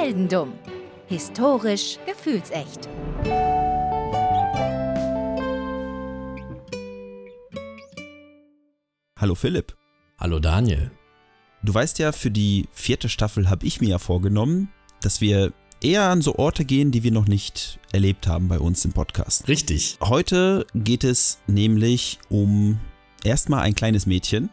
[0.00, 0.54] Heldendum.
[1.08, 2.88] Historisch gefühlsecht.
[9.18, 9.76] Hallo Philipp.
[10.18, 10.90] Hallo Daniel.
[11.62, 14.70] Du weißt ja, für die vierte Staffel habe ich mir ja vorgenommen,
[15.02, 15.52] dass wir
[15.82, 19.48] eher an so Orte gehen, die wir noch nicht erlebt haben bei uns im Podcast.
[19.48, 19.98] Richtig.
[20.00, 22.80] Heute geht es nämlich um
[23.22, 24.48] erstmal ein kleines Mädchen,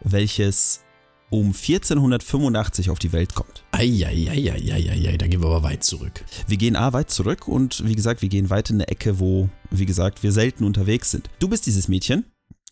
[0.00, 0.85] welches
[1.30, 3.64] um 1485 auf die Welt kommt.
[3.72, 6.24] Eieieiei, da gehen wir aber weit zurück.
[6.46, 9.48] Wir gehen A weit zurück und wie gesagt, wir gehen weit in eine Ecke, wo,
[9.70, 11.28] wie gesagt, wir selten unterwegs sind.
[11.38, 12.24] Du bist dieses Mädchen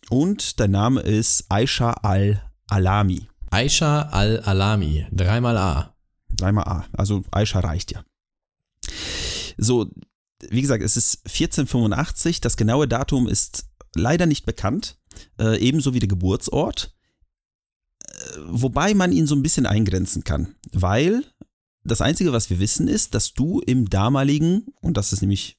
[0.09, 3.27] und dein Name ist Aisha al-Alami.
[3.51, 5.95] Aisha al-Alami, dreimal A.
[6.29, 8.03] Dreimal A, also Aisha reicht ja.
[9.57, 9.89] So,
[10.49, 14.97] wie gesagt, es ist 1485, das genaue Datum ist leider nicht bekannt,
[15.39, 16.94] äh, ebenso wie der Geburtsort,
[18.47, 21.23] wobei man ihn so ein bisschen eingrenzen kann, weil
[21.83, 25.57] das Einzige, was wir wissen, ist, dass du im damaligen, und das ist nämlich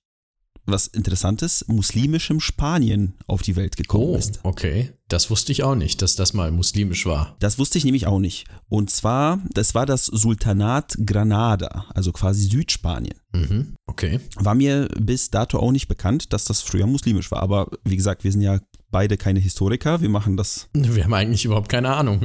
[0.69, 4.41] was Interessantes, muslimischem Spanien auf die Welt gekommen Oh, bist.
[4.43, 4.93] okay.
[5.07, 7.37] Das wusste ich auch nicht, dass das mal muslimisch war.
[7.39, 8.49] Das wusste ich nämlich auch nicht.
[8.69, 13.15] Und zwar, das war das Sultanat Granada, also quasi Südspanien.
[13.33, 14.19] Mhm, okay.
[14.35, 17.43] War mir bis dato auch nicht bekannt, dass das früher muslimisch war.
[17.43, 18.59] Aber wie gesagt, wir sind ja
[18.97, 20.01] beide keine Historiker.
[20.01, 20.71] Wir machen das.
[20.73, 22.23] Wir haben eigentlich überhaupt keine Ahnung,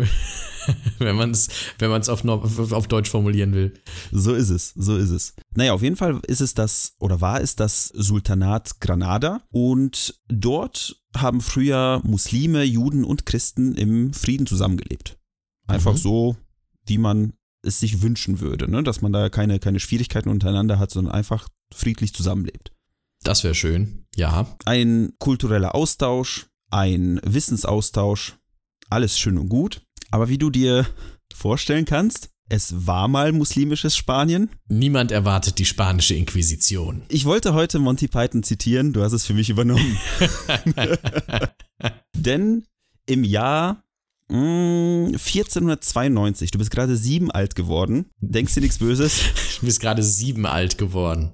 [0.99, 2.23] wenn man es wenn man's auf,
[2.71, 3.73] auf Deutsch formulieren will.
[4.13, 5.33] So ist es, so ist es.
[5.53, 9.41] Naja, auf jeden Fall ist es das, oder war es das Sultanat Granada.
[9.51, 15.17] Und dort haben früher Muslime, Juden und Christen im Frieden zusammengelebt.
[15.67, 15.97] Einfach Mhm.
[15.97, 16.37] so,
[16.85, 17.33] wie man
[17.63, 18.81] es sich wünschen würde, ne?
[18.81, 22.71] dass man da keine, keine Schwierigkeiten untereinander hat, sondern einfach friedlich zusammenlebt.
[23.23, 24.05] Das wäre schön.
[24.15, 24.47] Ja.
[24.65, 28.37] ein kultureller Austausch, ein Wissensaustausch,
[28.89, 29.81] alles schön und gut.
[30.09, 30.85] Aber wie du dir
[31.33, 34.49] vorstellen kannst, es war mal muslimisches Spanien.
[34.67, 37.03] Niemand erwartet die spanische Inquisition.
[37.07, 39.97] Ich wollte heute Monty Python zitieren, du hast es für mich übernommen.
[42.15, 42.65] Denn
[43.05, 43.83] im Jahr
[44.27, 49.21] mh, 1492, du bist gerade sieben alt geworden, denkst dir nichts Böses,
[49.61, 51.33] Du bist gerade sieben alt geworden.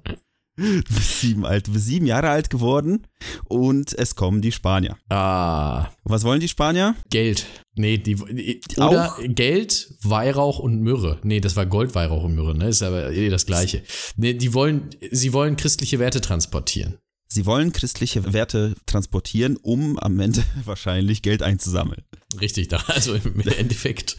[0.58, 3.06] Du bist sieben alt, du bist sieben Jahre alt geworden
[3.44, 4.96] und es kommen die Spanier.
[5.08, 6.94] Ah, Was wollen die Spanier?
[7.10, 7.46] Geld.
[7.74, 9.18] Nee, die, die oder Auch?
[9.22, 11.20] Geld, Weihrauch und Myrrhe.
[11.22, 12.68] Nee, das war Gold, Weihrauch und Myrrhe, ne?
[12.68, 13.82] Ist aber eh das gleiche.
[14.16, 16.98] Nee, die wollen, sie wollen christliche Werte transportieren.
[17.30, 22.02] Sie wollen christliche Werte transportieren, um am Ende wahrscheinlich Geld einzusammeln.
[22.40, 24.16] Richtig, da, also im Endeffekt.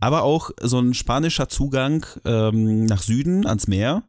[0.00, 4.02] Aber auch so ein spanischer Zugang ähm, nach Süden ans Meer,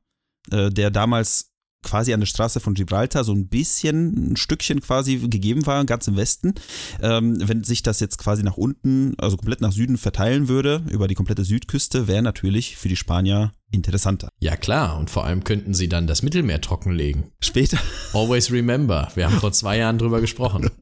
[0.49, 1.50] der damals
[1.83, 6.07] quasi an der Straße von Gibraltar so ein bisschen, ein Stückchen quasi gegeben war, ganz
[6.07, 6.53] im Westen.
[7.01, 11.07] Ähm, wenn sich das jetzt quasi nach unten, also komplett nach Süden verteilen würde, über
[11.07, 14.29] die komplette Südküste, wäre natürlich für die Spanier interessanter.
[14.39, 14.97] Ja, klar.
[14.97, 17.31] Und vor allem könnten sie dann das Mittelmeer trockenlegen.
[17.41, 17.77] Später.
[18.13, 19.09] Always remember.
[19.15, 20.69] Wir haben vor zwei Jahren drüber gesprochen.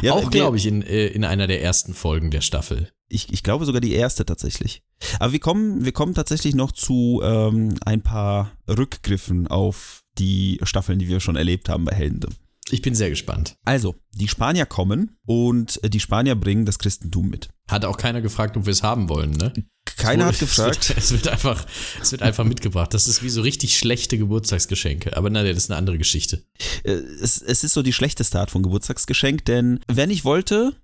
[0.00, 2.90] Ja, Auch, glaube ich, in, äh, in einer der ersten Folgen der Staffel.
[3.08, 4.82] Ich, ich glaube sogar die erste tatsächlich.
[5.18, 10.98] Aber wir kommen, wir kommen tatsächlich noch zu ähm, ein paar Rückgriffen auf die Staffeln,
[10.98, 12.34] die wir schon erlebt haben bei Heldendum.
[12.70, 13.56] Ich bin sehr gespannt.
[13.64, 17.48] Also, die Spanier kommen und äh, die Spanier bringen das Christentum mit.
[17.68, 19.52] Hat auch keiner gefragt, ob wir es haben wollen, ne?
[19.84, 20.50] Keiner hat Es wird-
[20.80, 20.94] gefragt.
[20.96, 21.66] Es wird, einfach,
[22.00, 22.94] es wird einfach mitgebracht.
[22.94, 25.16] Das ist wie so richtig schlechte Geburtstagsgeschenke.
[25.16, 26.44] Aber naja, das ist eine andere Geschichte.
[26.84, 30.76] Äh, es, es ist so die schlechteste Art von Geburtstagsgeschenk, denn wer nicht wollte,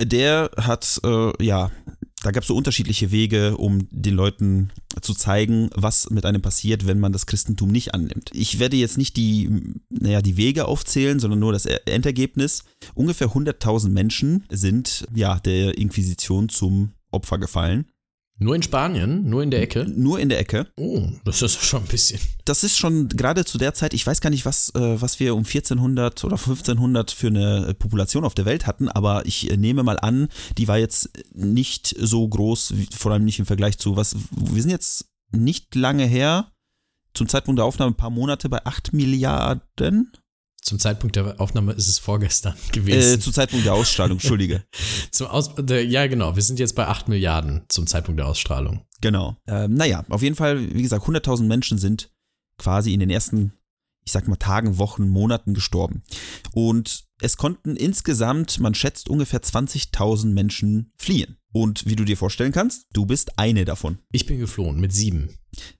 [0.00, 1.70] der hat, äh, ja,
[2.22, 4.70] da gab es so unterschiedliche Wege, um den Leuten
[5.00, 8.30] zu zeigen, was mit einem passiert, wenn man das Christentum nicht annimmt.
[8.32, 9.48] Ich werde jetzt nicht die,
[9.88, 12.64] naja, die Wege aufzählen, sondern nur das Endergebnis.
[12.94, 17.86] Ungefähr 100.000 Menschen sind, ja, der Inquisition zum Opfer gefallen.
[18.40, 19.28] Nur in Spanien?
[19.28, 19.84] Nur in der Ecke?
[19.84, 20.68] Nur in der Ecke.
[20.76, 22.20] Oh, das ist schon ein bisschen.
[22.44, 25.34] das ist schon gerade zu der Zeit, ich weiß gar nicht, was, äh, was wir
[25.34, 29.56] um 1400 oder 1500 für eine äh, Population auf der Welt hatten, aber ich äh,
[29.56, 33.96] nehme mal an, die war jetzt nicht so groß, vor allem nicht im Vergleich zu
[33.96, 36.52] was, wir sind jetzt nicht lange her,
[37.14, 40.12] zum Zeitpunkt der Aufnahme ein paar Monate bei 8 Milliarden,
[40.62, 43.20] Zum Zeitpunkt der Aufnahme ist es vorgestern äh, gewesen.
[43.20, 44.64] zu Zeitpunkt der Ausstrahlung, Entschuldige.
[45.10, 46.36] zum Aus der, ja, genau.
[46.36, 48.82] Wir sind jetzt bei 8 Milliarden zum Zeitpunkt der Ausstrahlung.
[49.00, 49.36] Genau.
[49.46, 52.10] Ähm, naja, auf jeden Fall, wie gesagt, 100.000 Menschen sind
[52.58, 53.52] quasi in den ersten,
[54.04, 56.02] ich sag mal, Tagen, Wochen, Monaten gestorben.
[56.52, 61.36] Und es konnten insgesamt, man schätzt, ungefähr 20.000 Menschen fliehen.
[61.52, 63.98] Und wie du dir vorstellen kannst, du bist eine davon.
[64.12, 65.30] Ich bin geflohen mit sieben.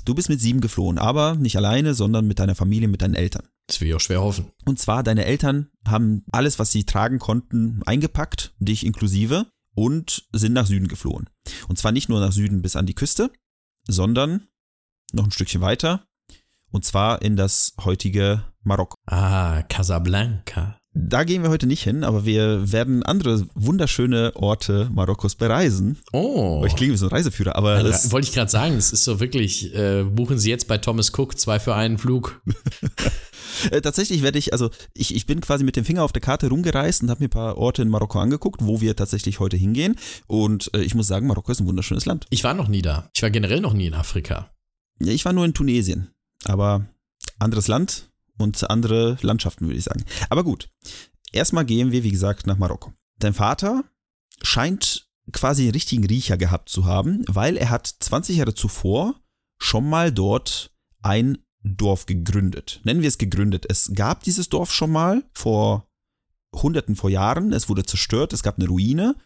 [0.04, 3.46] Du bist mit sieben geflohen, aber nicht alleine, sondern mit deiner Familie, mit deinen Eltern.
[3.68, 4.50] Das will ich auch schwer hoffen.
[4.64, 10.54] Und zwar, deine Eltern haben alles, was sie tragen konnten, eingepackt, dich inklusive, und sind
[10.54, 11.30] nach Süden geflohen.
[11.68, 13.30] Und zwar nicht nur nach Süden bis an die Küste,
[13.86, 14.48] sondern
[15.12, 16.04] noch ein Stückchen weiter.
[16.72, 18.96] Und zwar in das heutige Marokko.
[19.06, 20.80] Ah, Casablanca.
[21.00, 25.96] Da gehen wir heute nicht hin, aber wir werden andere wunderschöne Orte Marokkos bereisen.
[26.12, 26.64] Oh.
[26.66, 29.04] Ich klinge wie so ein Reiseführer, aber Ja, es, Wollte ich gerade sagen, es ist
[29.04, 32.42] so wirklich, äh, buchen Sie jetzt bei Thomas Cook zwei für einen Flug.
[33.70, 36.48] äh, tatsächlich werde ich, also ich, ich bin quasi mit dem Finger auf der Karte
[36.48, 39.94] rumgereist und habe mir ein paar Orte in Marokko angeguckt, wo wir tatsächlich heute hingehen.
[40.26, 42.26] Und äh, ich muss sagen, Marokko ist ein wunderschönes Land.
[42.30, 43.08] Ich war noch nie da.
[43.14, 44.50] Ich war generell noch nie in Afrika.
[45.00, 46.08] Ja, ich war nur in Tunesien,
[46.44, 46.88] aber
[47.38, 50.04] anderes Land und andere Landschaften, würde ich sagen.
[50.30, 50.68] Aber gut,
[51.32, 52.92] erstmal gehen wir, wie gesagt, nach Marokko.
[53.18, 53.84] Dein Vater
[54.42, 59.20] scheint quasi einen richtigen Riecher gehabt zu haben, weil er hat 20 Jahre zuvor
[59.58, 62.80] schon mal dort ein Dorf gegründet.
[62.84, 63.66] Nennen wir es gegründet.
[63.68, 65.88] Es gab dieses Dorf schon mal vor
[66.54, 67.52] Hunderten vor Jahren.
[67.52, 69.16] Es wurde zerstört, es gab eine Ruine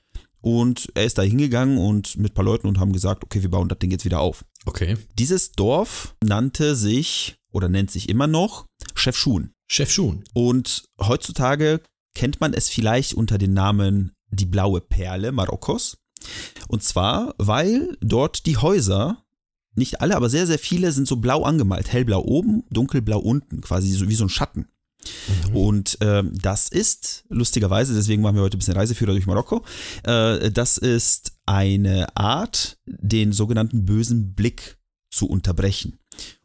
[0.41, 3.51] und er ist da hingegangen und mit ein paar Leuten und haben gesagt, okay, wir
[3.51, 4.45] bauen das Ding jetzt wieder auf.
[4.65, 4.97] Okay.
[5.19, 9.53] Dieses Dorf nannte sich oder nennt sich immer noch Chefschun.
[9.69, 10.25] Chef Schun.
[10.35, 11.81] Und heutzutage
[12.15, 15.99] kennt man es vielleicht unter dem Namen die blaue Perle Marokkos.
[16.69, 19.25] Und zwar, weil dort die Häuser,
[19.75, 21.91] nicht alle, aber sehr, sehr viele sind so blau angemalt.
[21.91, 24.69] Hellblau oben, dunkelblau unten, quasi so wie so ein Schatten.
[25.53, 29.65] Und ähm, das ist, lustigerweise, deswegen machen wir heute ein bisschen Reiseführer durch Marokko,
[30.05, 34.79] äh, das ist eine Art, den sogenannten bösen Blick
[35.11, 35.99] zu unterbrechen.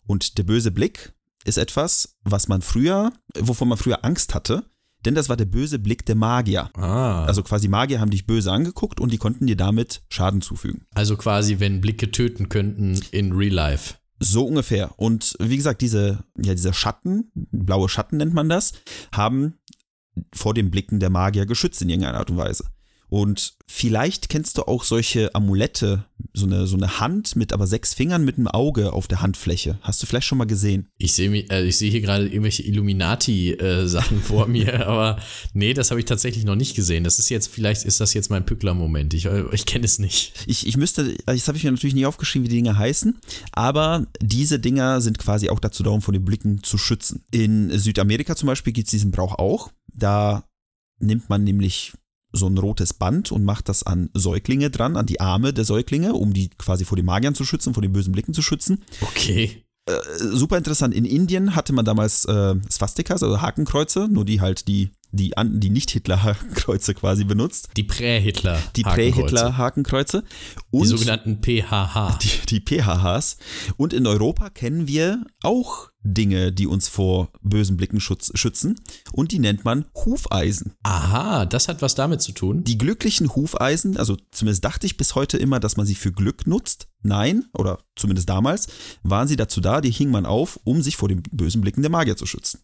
[0.07, 1.13] Und der böse Blick
[1.45, 4.65] ist etwas, was man früher, wovon man früher Angst hatte,
[5.05, 6.69] denn das war der böse Blick der Magier.
[6.75, 7.23] Ah.
[7.25, 10.85] Also, quasi Magier haben dich böse angeguckt und die konnten dir damit Schaden zufügen.
[10.95, 13.95] also quasi, wenn Blicke töten könnten in Real Life.
[14.19, 14.91] So ungefähr.
[14.97, 18.73] Und wie gesagt, diese, ja, diese Schatten, blaue Schatten nennt man das,
[19.13, 19.53] haben
[20.33, 22.65] vor den Blicken der Magier geschützt in irgendeiner Art und Weise.
[23.09, 27.93] Und vielleicht kennst du auch solche Amulette, so eine, so eine Hand mit aber sechs
[27.93, 29.79] Fingern mit einem Auge auf der Handfläche.
[29.81, 30.89] Hast du vielleicht schon mal gesehen?
[30.97, 35.19] Ich sehe äh, ich sehe hier gerade irgendwelche Illuminati-Sachen vor mir, aber
[35.53, 37.05] nee, das habe ich tatsächlich noch nicht gesehen.
[37.05, 39.13] Das ist jetzt, vielleicht ist das jetzt mein Pückler-Moment.
[39.13, 40.33] Ich, äh, ich kenne es nicht.
[40.45, 43.17] Ich, ich müsste, das habe ich mir natürlich nie aufgeschrieben, wie die Dinger heißen,
[43.53, 47.23] aber diese Dinger sind quasi auch dazu da, um vor den Blicken zu schützen.
[47.31, 49.71] In Südamerika zum Beispiel gibt es diesen Brauch auch.
[49.93, 50.43] Da
[50.99, 51.93] nimmt man nämlich
[52.37, 56.13] so ein rotes Band und macht das an Säuglinge dran, an die Arme der Säuglinge,
[56.13, 58.83] um die quasi vor den Magiern zu schützen, vor den bösen Blicken zu schützen.
[59.01, 59.63] Okay.
[59.87, 60.93] Äh, super interessant.
[60.93, 65.69] In Indien hatte man damals äh, Swastikas, also Hakenkreuze, nur die halt die, die, die
[65.69, 67.69] Nicht-Hitler-Hakenkreuze quasi benutzt.
[67.77, 68.61] Die Prä-Hitler.
[68.75, 69.13] Die Hakenkreuze.
[69.13, 70.23] Prä-Hitler-Hakenkreuze.
[70.73, 72.19] Die sogenannten PHH.
[72.21, 73.37] die, die PHHs.
[73.77, 78.79] Und in Europa kennen wir auch Dinge, die uns vor bösen Blicken schützen.
[79.11, 80.73] Und die nennt man Hufeisen.
[80.83, 82.63] Aha, das hat was damit zu tun.
[82.63, 86.47] Die glücklichen Hufeisen, also zumindest dachte ich bis heute immer, dass man sie für Glück
[86.47, 86.87] nutzt.
[87.03, 88.67] Nein, oder zumindest damals,
[89.03, 91.91] waren sie dazu da, die hing man auf, um sich vor den bösen Blicken der
[91.91, 92.59] Magier zu schützen.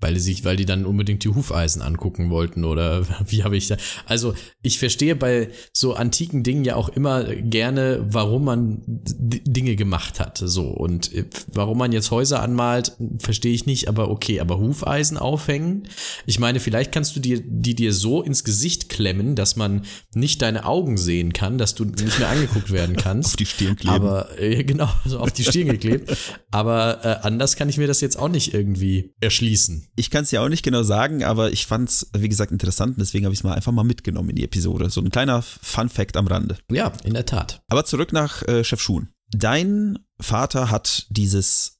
[0.00, 3.68] Weil die sich, weil die dann unbedingt die Hufeisen angucken wollten oder wie habe ich
[3.68, 3.76] da.
[4.06, 10.20] Also ich verstehe bei so antiken Dingen ja auch immer gerne, warum man Dinge gemacht
[10.20, 10.38] hat.
[10.38, 13.88] So und äh, warum man jetzt Häuser anmalt, verstehe ich nicht.
[13.88, 15.88] Aber okay, aber Hufeisen aufhängen.
[16.26, 19.82] Ich meine, vielleicht kannst du dir die dir so ins Gesicht klemmen, dass man
[20.14, 23.30] nicht deine Augen sehen kann, dass du nicht mehr angeguckt werden kannst.
[23.30, 23.94] Auf die Stirn kleben.
[23.94, 26.16] Aber äh, genau, so auf die Stirn geklebt.
[26.50, 29.87] Aber äh, anders kann ich mir das jetzt auch nicht irgendwie erschließen.
[29.98, 32.92] Ich kann es ja auch nicht genau sagen, aber ich fand es, wie gesagt, interessant
[32.92, 34.90] und deswegen habe ich es mal einfach mal mitgenommen in die Episode.
[34.90, 36.56] So ein kleiner Fun-Fact am Rande.
[36.70, 37.60] Ja, in der Tat.
[37.68, 39.08] Aber zurück nach äh, Chef Schuhen.
[39.30, 41.78] Dein Vater hat dieses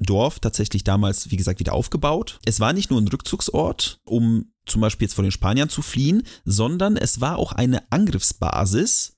[0.00, 2.40] Dorf tatsächlich damals, wie gesagt, wieder aufgebaut.
[2.44, 6.24] Es war nicht nur ein Rückzugsort, um zum Beispiel jetzt vor den Spaniern zu fliehen,
[6.44, 9.16] sondern es war auch eine Angriffsbasis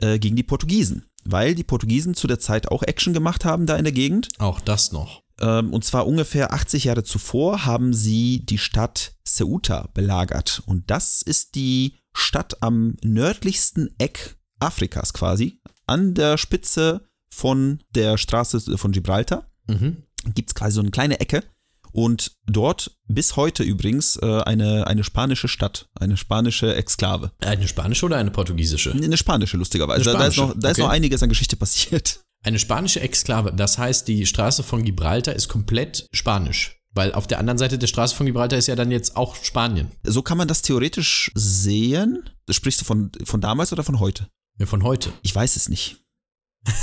[0.00, 1.06] äh, gegen die Portugiesen.
[1.24, 4.28] Weil die Portugiesen zu der Zeit auch Action gemacht haben da in der Gegend.
[4.38, 5.22] Auch das noch.
[5.40, 10.62] Ähm, und zwar ungefähr 80 Jahre zuvor haben sie die Stadt Ceuta belagert.
[10.66, 15.60] Und das ist die Stadt am nördlichsten Eck Afrikas quasi.
[15.86, 20.04] An der Spitze von der Straße von Gibraltar Mhm.
[20.34, 21.42] gibt es quasi so eine kleine Ecke.
[21.92, 27.32] Und dort bis heute übrigens äh, eine, eine spanische Stadt, eine spanische Exklave.
[27.40, 28.92] Eine spanische oder eine portugiesische?
[28.92, 30.10] Eine spanische, lustigerweise.
[30.10, 30.82] Eine Da ist spanische, noch, da ist okay.
[30.86, 32.20] noch einiges an Geschichte passiert.
[32.46, 33.52] Eine spanische Exklave.
[33.52, 36.80] Das heißt, die Straße von Gibraltar ist komplett spanisch.
[36.94, 39.90] Weil auf der anderen Seite der Straße von Gibraltar ist ja dann jetzt auch Spanien.
[40.04, 42.30] So kann man das theoretisch sehen.
[42.48, 44.28] Sprichst du von, von damals oder von heute?
[44.60, 45.12] Ja, von heute.
[45.22, 45.96] Ich weiß es nicht.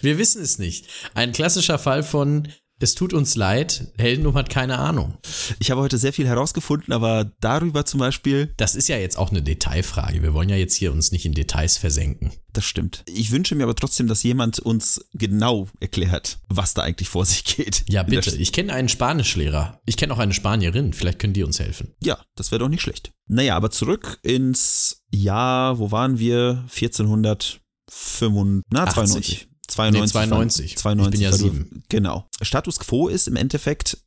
[0.00, 0.86] Wir wissen es nicht.
[1.14, 2.46] Ein klassischer Fall von
[2.82, 5.18] Es tut uns leid, Heldendum hat keine Ahnung.
[5.58, 9.30] Ich habe heute sehr viel herausgefunden, aber darüber zum Beispiel, Das ist ja jetzt auch
[9.30, 10.22] eine Detailfrage.
[10.22, 12.32] Wir wollen ja jetzt hier uns nicht in Details versenken.
[12.54, 13.04] das stimmt.
[13.06, 17.44] Ich wünsche mir aber trotzdem, dass jemand uns genau erklärt, was da eigentlich vor sich
[17.44, 17.84] geht.
[17.86, 18.34] Ja, bitte.
[18.36, 19.78] Ich kenne einen Spanischlehrer.
[19.84, 20.94] Ich kenne auch eine Spanierin.
[20.94, 21.94] Vielleicht können die uns helfen.
[22.02, 23.12] Ja, das wäre doch nicht schlecht.
[23.28, 26.64] Naja, aber zurück ins Jahr, wo waren wir?
[26.70, 29.49] 1495, na, 92.
[29.70, 30.02] 92.
[30.02, 30.76] Nee, 92.
[30.76, 31.84] 92 Ich bin ja du- sieben.
[31.88, 32.28] Genau.
[32.42, 33.98] Status quo ist im Endeffekt,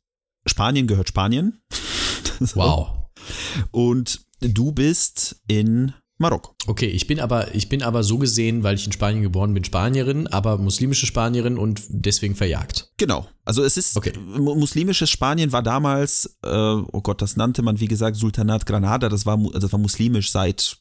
[0.46, 1.60] Spanien gehört Spanien.
[2.40, 2.56] So.
[2.56, 2.88] Wow.
[3.70, 6.54] Und du bist in Marokko.
[6.66, 9.62] Okay, ich bin aber, ich bin aber so gesehen, weil ich in Spanien geboren bin,
[9.64, 12.90] Spanierin, aber muslimische Spanierin und deswegen verjagt.
[12.96, 13.28] Genau.
[13.44, 14.12] Also es ist, Okay.
[14.18, 19.08] mu- muslimisches Spanien war damals, äh, oh Gott, das nannte man, wie gesagt, Sultanat Granada,
[19.08, 20.78] das war, also das war muslimisch seit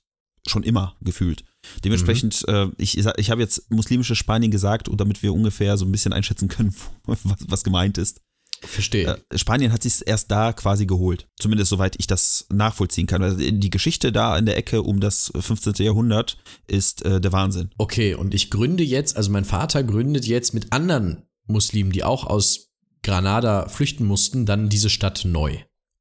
[0.47, 1.43] schon immer gefühlt.
[1.83, 2.53] Dementsprechend, Mhm.
[2.53, 6.13] äh, ich, ich habe jetzt muslimisches Spanien gesagt, und damit wir ungefähr so ein bisschen
[6.13, 6.73] einschätzen können,
[7.05, 8.21] was, was gemeint ist.
[8.61, 9.17] Verstehe.
[9.29, 11.27] Äh, Spanien hat sich erst da quasi geholt.
[11.37, 13.21] Zumindest soweit ich das nachvollziehen kann.
[13.21, 15.73] Also die Geschichte da in der Ecke um das 15.
[15.85, 17.71] Jahrhundert ist äh, der Wahnsinn.
[17.77, 22.25] Okay, und ich gründe jetzt, also mein Vater gründet jetzt mit anderen Muslimen, die auch
[22.25, 22.69] aus
[23.03, 25.57] Granada flüchten mussten, dann diese Stadt neu.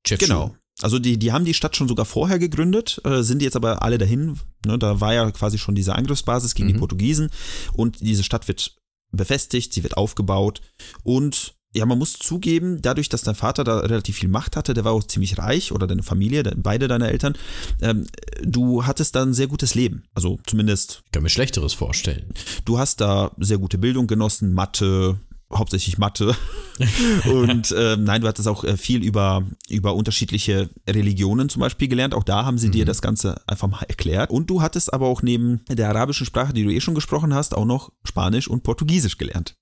[0.06, 0.26] Chefschuh.
[0.26, 0.56] Genau.
[0.82, 3.98] Also die, die haben die Stadt schon sogar vorher gegründet, äh, sind jetzt aber alle
[3.98, 4.38] dahin.
[4.66, 6.80] Ne, da war ja quasi schon diese Angriffsbasis gegen die Mhm.
[6.80, 7.30] Portugiesen
[7.72, 8.76] und diese Stadt wird
[9.14, 10.60] befestigt, sie wird aufgebaut
[11.04, 14.84] und ja, man muss zugeben, dadurch, dass dein Vater da relativ viel Macht hatte, der
[14.84, 17.34] war auch ziemlich reich oder deine Familie, de- beide deine Eltern,
[17.80, 18.06] ähm,
[18.42, 20.02] du hattest da ein sehr gutes Leben.
[20.14, 22.26] Also zumindest, Ich kann mir Schlechteres vorstellen.
[22.66, 25.18] du hast da sehr gute Bildung genossen, Mathe,
[25.50, 26.36] hauptsächlich Mathe.
[27.24, 32.14] Und ähm, nein, du hattest auch äh, viel über, über unterschiedliche Religionen zum Beispiel gelernt.
[32.14, 34.30] Auch da haben sie dir das Ganze einfach mal erklärt.
[34.30, 37.54] Und du hattest aber auch neben der arabischen Sprache, die du eh schon gesprochen hast,
[37.54, 39.56] auch noch Spanisch und Portugiesisch gelernt.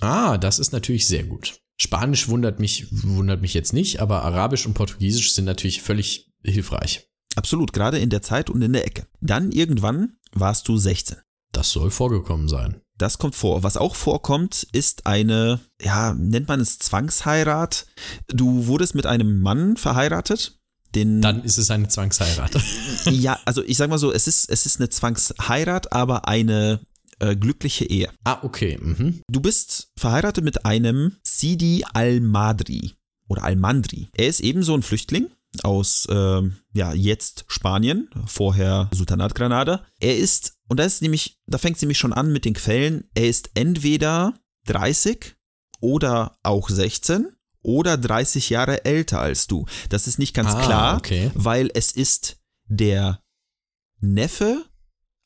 [0.00, 1.60] Ah, das ist natürlich sehr gut.
[1.80, 7.08] Spanisch wundert mich, wundert mich jetzt nicht, aber Arabisch und Portugiesisch sind natürlich völlig hilfreich.
[7.36, 9.06] Absolut, gerade in der Zeit und in der Ecke.
[9.20, 11.18] Dann irgendwann warst du 16.
[11.52, 12.80] Das soll vorgekommen sein.
[12.98, 13.62] Das kommt vor.
[13.62, 17.86] Was auch vorkommt, ist eine, ja, nennt man es Zwangsheirat.
[18.26, 20.58] Du wurdest mit einem Mann verheiratet.
[20.94, 22.50] Den, Dann ist es eine Zwangsheirat.
[23.10, 26.80] ja, also ich sag mal so, es ist, es ist eine Zwangsheirat, aber eine
[27.20, 28.10] äh, glückliche Ehe.
[28.24, 28.78] ah, okay.
[28.80, 29.20] Mhm.
[29.30, 32.94] Du bist verheiratet mit einem Sidi al-Madri
[33.28, 34.08] oder al-Mandri.
[34.12, 35.28] Er ist ebenso ein Flüchtling
[35.62, 39.84] aus, ähm, ja, jetzt Spanien, vorher Sultanat Granada.
[39.98, 43.08] Er ist, und da ist nämlich, da fängt es nämlich schon an mit den Quellen,
[43.14, 44.34] er ist entweder
[44.66, 45.36] 30
[45.80, 47.28] oder auch 16
[47.62, 49.66] oder 30 Jahre älter als du.
[49.88, 51.30] Das ist nicht ganz Ah, klar, okay.
[51.34, 53.22] weil es ist der
[54.00, 54.64] Neffe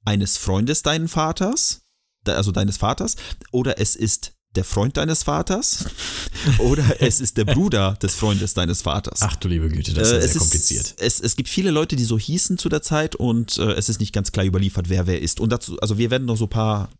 [0.05, 1.83] eines Freundes deinen Vaters,
[2.27, 3.17] also deines Vaters,
[3.51, 5.87] oder es ist der Freund deines Vaters,
[6.59, 9.21] oder es ist der Bruder des Freundes deines Vaters.
[9.23, 10.95] Ach du liebe Güte, das ist Äh, sehr es kompliziert.
[10.99, 14.01] Es, es gibt viele Leute, die so hießen zu der Zeit und äh, es ist
[14.01, 15.41] nicht ganz klar überliefert, wer wer ist.
[15.41, 16.91] Und dazu, also wir werden noch so ein paar,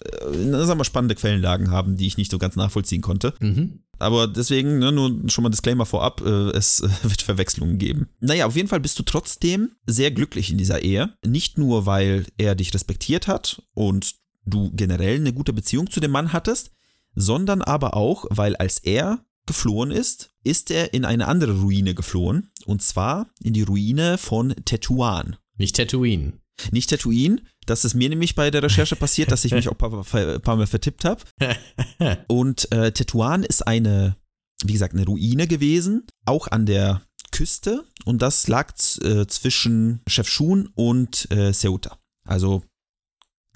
[0.00, 3.34] äh, sagen wir, spannende Quellenlagen haben, die ich nicht so ganz nachvollziehen konnte.
[3.40, 3.80] Mhm.
[3.98, 8.08] Aber deswegen, ne, nur schon mal Disclaimer vorab, äh, es äh, wird Verwechslungen geben.
[8.20, 11.14] Naja, auf jeden Fall bist du trotzdem sehr glücklich in dieser Ehe.
[11.26, 16.10] Nicht nur, weil er dich respektiert hat und du generell eine gute Beziehung zu dem
[16.10, 16.70] Mann hattest,
[17.14, 22.50] sondern aber auch, weil als er geflohen ist, ist er in eine andere Ruine geflohen.
[22.66, 25.36] Und zwar in die Ruine von Tetuan.
[25.56, 26.34] Nicht Tatooine.
[26.70, 29.78] Nicht Tatooine, das ist mir nämlich bei der Recherche passiert, dass ich mich auch ein
[29.78, 31.22] paar, paar, paar Mal vertippt habe.
[32.26, 34.16] Und äh, Tetuan ist eine,
[34.64, 37.84] wie gesagt, eine Ruine gewesen, auch an der Küste.
[38.04, 38.72] Und das lag
[39.02, 41.98] äh, zwischen Chefchaouen und äh, Ceuta.
[42.24, 42.62] Also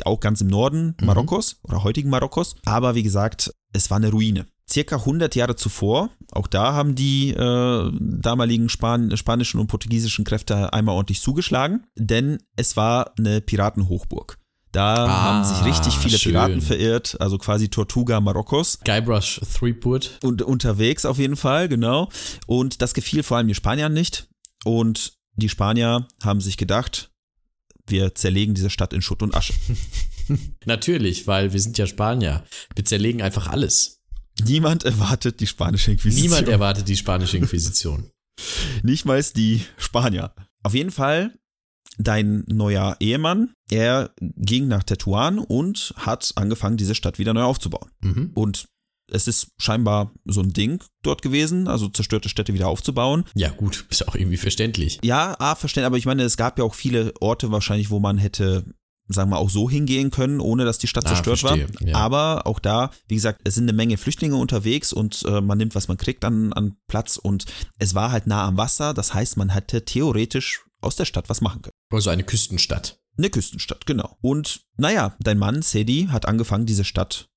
[0.06, 1.06] auch ganz im Norden Mhm.
[1.06, 2.56] Marokkos oder heutigen Marokkos.
[2.64, 4.46] Aber wie gesagt, es war eine Ruine.
[4.70, 10.72] Circa 100 Jahre zuvor, auch da haben die äh, damaligen Span spanischen und portugiesischen Kräfte
[10.72, 14.38] einmal ordentlich zugeschlagen, denn es war eine Piratenhochburg.
[14.70, 16.32] Da Ah, haben sich richtig viele schön.
[16.32, 18.78] Piraten verirrt, also quasi Tortuga Marokkos.
[18.86, 20.18] Guybrush Threepwood.
[20.22, 22.08] Und unterwegs auf jeden Fall, genau.
[22.46, 24.28] Und das gefiel vor allem den Spaniern nicht.
[24.64, 27.10] Und die Spanier haben sich gedacht,
[27.86, 29.54] wir zerlegen diese Stadt in Schutt und Asche.
[30.64, 32.44] Natürlich, weil wir sind ja Spanier.
[32.74, 34.00] Wir zerlegen einfach alles.
[34.44, 36.30] Niemand erwartet die spanische Inquisition.
[36.30, 38.10] Niemand erwartet die spanische Inquisition.
[38.82, 40.34] Nicht mal die Spanier.
[40.62, 41.32] Auf jeden Fall,
[41.98, 47.90] dein neuer Ehemann, er ging nach Tetuan und hat angefangen, diese Stadt wieder neu aufzubauen.
[48.00, 48.30] Mhm.
[48.34, 48.68] Und
[49.12, 53.24] es ist scheinbar so ein Ding dort gewesen, also zerstörte Städte wieder aufzubauen.
[53.34, 54.98] Ja, gut, ist auch irgendwie verständlich.
[55.02, 58.18] Ja, A, verstehen, aber ich meine, es gab ja auch viele Orte wahrscheinlich, wo man
[58.18, 58.64] hätte
[59.08, 61.56] sagen wir auch so hingehen können, ohne dass die Stadt Ah, zerstört war.
[61.58, 61.96] verstehe, ja.
[61.96, 65.74] Aber auch da, wie gesagt, es sind eine Menge Flüchtlinge unterwegs und äh, man nimmt,
[65.74, 67.44] was man kriegt an, an Platz und
[67.78, 68.94] es war halt nah am Wasser.
[68.94, 71.74] Das heißt, man hätte theoretisch aus der Stadt was machen können.
[71.92, 73.00] Also eine Küstenstadt.
[73.18, 74.16] Eine Küstenstadt, genau.
[74.22, 77.28] Und naja, dein Mann, Sedi, hat angefangen, diese Stadt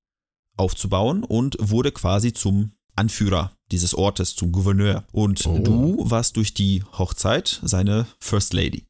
[0.56, 5.04] aufzubauen und wurde quasi zum Anführer dieses Ortes, zum Gouverneur.
[5.12, 5.58] Und Oh.
[5.58, 8.84] du warst durch die Hochzeit seine First Lady.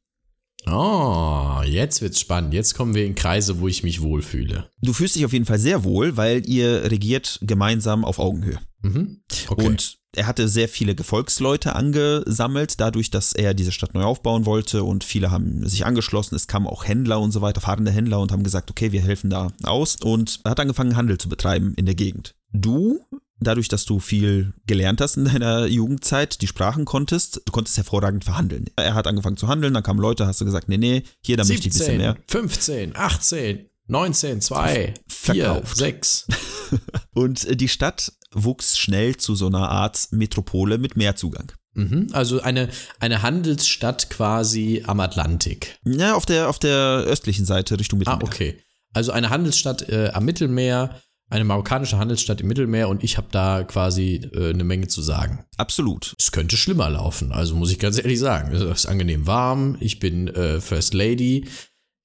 [0.69, 2.53] Oh, jetzt wird's spannend.
[2.53, 4.69] Jetzt kommen wir in Kreise, wo ich mich wohlfühle.
[4.81, 8.59] Du fühlst dich auf jeden Fall sehr wohl, weil ihr regiert gemeinsam auf Augenhöhe.
[8.81, 9.21] Mhm.
[9.47, 9.65] Okay.
[9.65, 14.83] Und er hatte sehr viele Gefolgsleute angesammelt, dadurch, dass er diese Stadt neu aufbauen wollte
[14.83, 16.35] und viele haben sich angeschlossen.
[16.35, 19.29] Es kamen auch Händler und so weiter, fahrende Händler und haben gesagt, okay, wir helfen
[19.29, 22.33] da aus und er hat angefangen, Handel zu betreiben in der Gegend.
[22.51, 22.99] Du,
[23.39, 28.25] dadurch, dass du viel gelernt hast in deiner Jugendzeit, die Sprachen konntest, du konntest hervorragend
[28.25, 28.65] verhandeln.
[28.75, 31.43] Er hat angefangen zu handeln, dann kamen Leute, hast du gesagt, nee, nee, hier, da
[31.43, 32.17] möchte ich ein bisschen 17, mehr.
[32.27, 35.77] 15, 18, 19, 2, 4, Verkauft.
[35.77, 36.27] 6.
[37.13, 38.11] Und die Stadt
[38.43, 41.51] wuchs schnell zu so einer Art Metropole mit Meerzugang.
[41.73, 42.07] Mhm.
[42.11, 45.77] Also eine, eine Handelsstadt quasi am Atlantik.
[45.85, 48.23] Ja, auf der, auf der östlichen Seite Richtung Ah, Mittelmeer.
[48.27, 48.57] okay.
[48.93, 53.63] Also eine Handelsstadt äh, am Mittelmeer, eine marokkanische Handelsstadt im Mittelmeer und ich habe da
[53.63, 55.45] quasi äh, eine Menge zu sagen.
[55.57, 56.13] Absolut.
[56.17, 58.53] Es könnte schlimmer laufen, also muss ich ganz ehrlich sagen.
[58.55, 61.47] Es ist angenehm warm, ich bin äh, First Lady,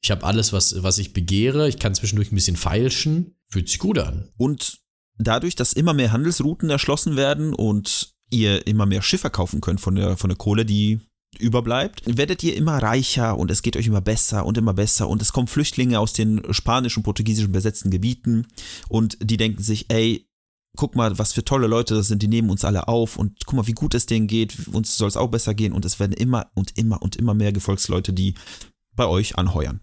[0.02, 3.78] ich habe alles, was, was ich begehre, ich kann zwischendurch ein bisschen feilschen, fühlt sich
[3.78, 4.28] gut an.
[4.36, 4.78] Und
[5.18, 9.94] dadurch, dass immer mehr Handelsrouten erschlossen werden und ihr immer mehr Schiffe kaufen könnt von
[9.94, 11.00] der, von der Kohle, die
[11.38, 15.22] überbleibt, werdet ihr immer reicher und es geht euch immer besser und immer besser und
[15.22, 18.46] es kommen Flüchtlinge aus den spanischen, portugiesischen besetzten Gebieten
[18.88, 20.26] und die denken sich, ey,
[20.76, 23.56] guck mal, was für tolle Leute das sind, die nehmen uns alle auf und guck
[23.56, 26.12] mal, wie gut es denen geht, uns soll es auch besser gehen und es werden
[26.12, 28.34] immer und immer und immer mehr Gefolgsleute, die
[28.94, 29.80] bei euch anheuern.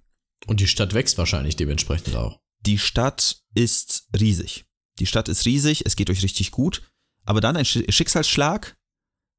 [0.48, 2.40] Und die Stadt wächst wahrscheinlich dementsprechend auch.
[2.66, 4.66] Die Stadt ist riesig.
[5.00, 6.82] Die Stadt ist riesig, es geht euch richtig gut.
[7.26, 8.76] Aber dann ein Sch- Schicksalsschlag.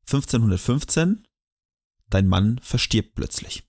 [0.07, 1.27] 1515.
[2.09, 3.63] Dein Mann verstirbt plötzlich.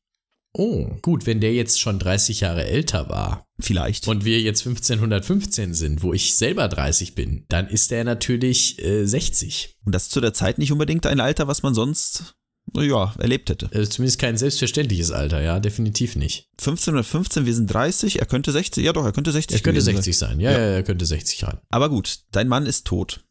[0.53, 4.07] Oh, gut, wenn der jetzt schon 30 Jahre älter war Vielleicht.
[4.09, 9.05] und wir jetzt 1515 sind, wo ich selber 30 bin, dann ist er natürlich äh,
[9.05, 9.77] 60.
[9.85, 12.33] Und das zu der Zeit nicht unbedingt ein Alter, was man sonst,
[12.75, 13.69] ja, erlebt hätte.
[13.71, 16.47] Äh, zumindest kein selbstverständliches Alter, ja, definitiv nicht.
[16.59, 19.95] 1515, wir sind 30, er könnte 60, ja doch, er könnte 60 Er könnte gewesen
[19.95, 21.59] 60 sein, ja, ja, er könnte 60 sein.
[21.69, 23.23] Aber gut, dein Mann ist tot.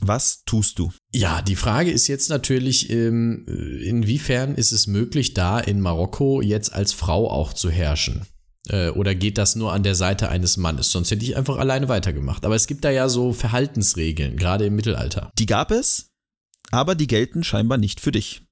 [0.00, 0.90] Was tust du?
[1.12, 3.46] Ja, die Frage ist jetzt natürlich, ähm,
[3.84, 8.26] inwiefern ist es möglich, da in Marokko jetzt als Frau auch zu herrschen?
[8.68, 10.90] Äh, Oder geht das nur an der Seite eines Mannes?
[10.90, 12.44] Sonst hätte ich einfach alleine weitergemacht.
[12.44, 15.30] Aber es gibt da ja so Verhaltensregeln, gerade im Mittelalter.
[15.38, 16.10] Die gab es,
[16.70, 18.42] aber die gelten scheinbar nicht für dich.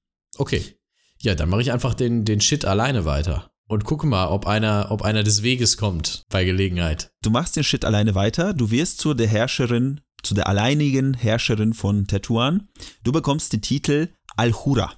[0.40, 0.74] Okay.
[1.18, 3.50] Ja, dann mache ich einfach den, den Shit alleine weiter.
[3.68, 7.12] Und gucke mal, ob einer, ob einer des Weges kommt bei Gelegenheit.
[7.20, 11.74] Du machst den Shit alleine weiter, du wirst zu der Herrscherin, zu der alleinigen Herrscherin
[11.74, 12.70] von Tetuan.
[13.04, 14.94] Du bekommst den Titel Al-Hura.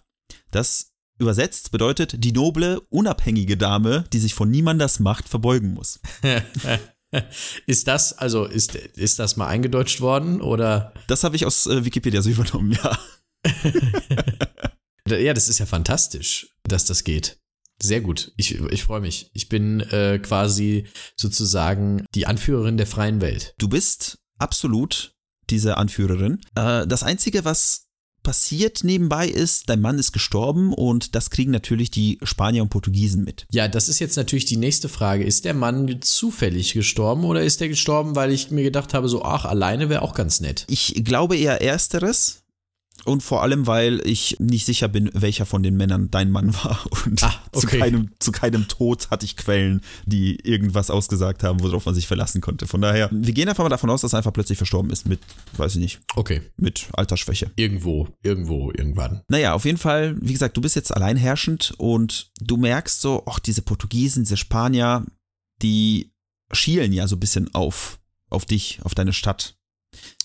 [0.52, 5.98] Das übersetzt bedeutet die noble, unabhängige Dame, die sich von niemandes Macht verbeugen muss.
[7.66, 10.94] ist das, also ist, ist das mal eingedeutscht worden oder?
[11.08, 12.96] Das habe ich aus äh, Wikipedia so übernommen, ja.
[15.08, 17.38] Ja, das ist ja fantastisch, dass das geht.
[17.82, 18.32] Sehr gut.
[18.36, 19.30] Ich, ich freue mich.
[19.32, 20.86] Ich bin äh, quasi
[21.16, 23.54] sozusagen die Anführerin der freien Welt.
[23.58, 25.14] Du bist absolut
[25.50, 26.40] diese Anführerin.
[26.54, 27.88] Äh, das Einzige, was
[28.22, 33.24] passiert nebenbei ist, dein Mann ist gestorben und das kriegen natürlich die Spanier und Portugiesen
[33.24, 33.46] mit.
[33.50, 35.24] Ja, das ist jetzt natürlich die nächste Frage.
[35.24, 39.24] Ist der Mann zufällig gestorben oder ist er gestorben, weil ich mir gedacht habe, so,
[39.24, 40.64] ach, alleine wäre auch ganz nett?
[40.68, 42.41] Ich glaube eher ersteres.
[43.04, 46.84] Und vor allem, weil ich nicht sicher bin, welcher von den Männern dein Mann war.
[47.04, 47.78] Und Ah, zu, okay.
[47.80, 52.40] keinem, zu keinem Tod hatte ich Quellen, die irgendwas ausgesagt haben, worauf man sich verlassen
[52.40, 52.66] konnte.
[52.68, 55.18] Von daher, wir gehen einfach mal davon aus, dass er einfach plötzlich verstorben ist mit,
[55.56, 57.50] weiß ich nicht, Okay, mit Altersschwäche.
[57.56, 59.22] irgendwo, irgendwo, irgendwann.
[59.28, 63.24] Naja, auf jeden Fall, wie gesagt, du bist jetzt allein herrschend und du merkst so,
[63.26, 65.04] ach, diese Portugiesen, diese Spanier,
[65.60, 66.12] die
[66.52, 67.98] schielen ja so ein bisschen auf,
[68.30, 69.56] auf dich, auf deine Stadt.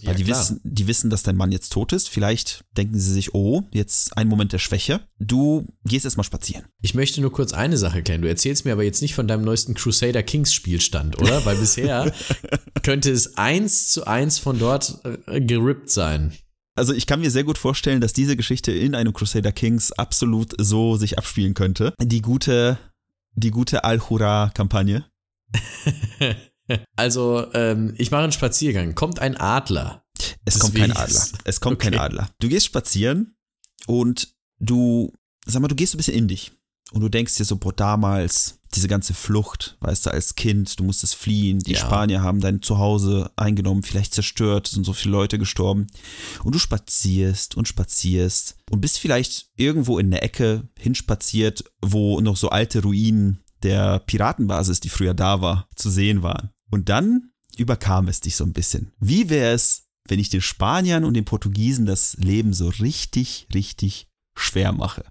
[0.04, 0.40] Weil die, klar.
[0.40, 2.10] wissen, die wissen, dass dein Mann jetzt tot ist.
[2.10, 5.02] Vielleicht denken sie sich, oh, jetzt ein Moment der Schwäche.
[5.20, 6.66] Du gehst erstmal spazieren.
[6.82, 8.22] Ich möchte nur kurz eine Sache klären.
[8.22, 11.46] Du erzählst mir aber jetzt nicht von deinem neuesten Crusader Kings Spielstand, oder?
[11.46, 12.14] Weil bisher
[12.84, 16.34] könnte es eins zu eins von dort äh, gerippt sein.
[16.76, 20.54] Also ich kann mir sehr gut vorstellen, dass diese Geschichte in einem Crusader Kings absolut
[20.60, 21.94] so sich abspielen könnte.
[22.00, 22.78] Die gute,
[23.34, 25.06] die gute Al-Hura-Kampagne.
[26.96, 28.96] Also, ähm, ich mache einen Spaziergang.
[28.96, 30.04] Kommt ein Adler.
[30.46, 30.92] Es Des kommt kein.
[30.92, 31.28] Adler.
[31.44, 31.92] Es kommt Okay.
[31.92, 32.30] kein Adler.
[32.40, 33.36] Du gehst spazieren
[33.86, 35.14] und du,
[35.46, 36.52] sag mal, du gehst so ein bisschen in dich.
[36.94, 40.86] Und du denkst dir so, boah, damals, diese ganze Flucht, weißt du, als Kind, du
[40.86, 41.80] musstest fliehen, die Ja.
[41.80, 45.88] Spanier haben dein Zuhause eingenommen, vielleicht zerstört, es sind so viele Leute gestorben.
[46.46, 52.38] Und du spazierst und spazierst und bist vielleicht irgendwo in der Ecke hinspaziert, wo noch
[52.38, 56.52] so alte Ruinen der Piratenbasis, die früher da war, zu sehen waren.
[56.70, 58.92] Und dann überkam es dich so ein bisschen.
[59.00, 64.08] Wie wäre es, wenn ich den Spaniern und den Portugiesen das Leben so richtig, richtig
[64.36, 65.06] schwer mache?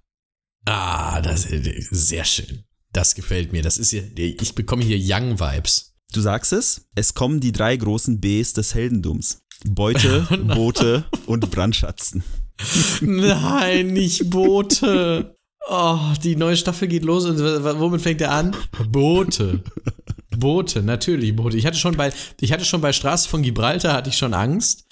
[0.65, 2.65] Ah, das ist sehr schön.
[2.93, 3.63] Das gefällt mir.
[3.63, 5.95] Das ist hier, ich bekomme hier Young Vibes.
[6.13, 9.43] Du sagst es, es kommen die drei großen Bs des Heldentums.
[9.65, 12.23] Beute, Boote und Brandschatzen.
[13.01, 15.33] Nein, nicht Boote.
[15.69, 18.55] Oh, die neue Staffel geht los und womit fängt er an?
[18.89, 19.65] Boote.
[20.39, 21.57] Boote, natürlich Boote.
[21.57, 24.87] Ich hatte schon bei, ich hatte schon bei Straße von Gibraltar hatte ich schon Angst.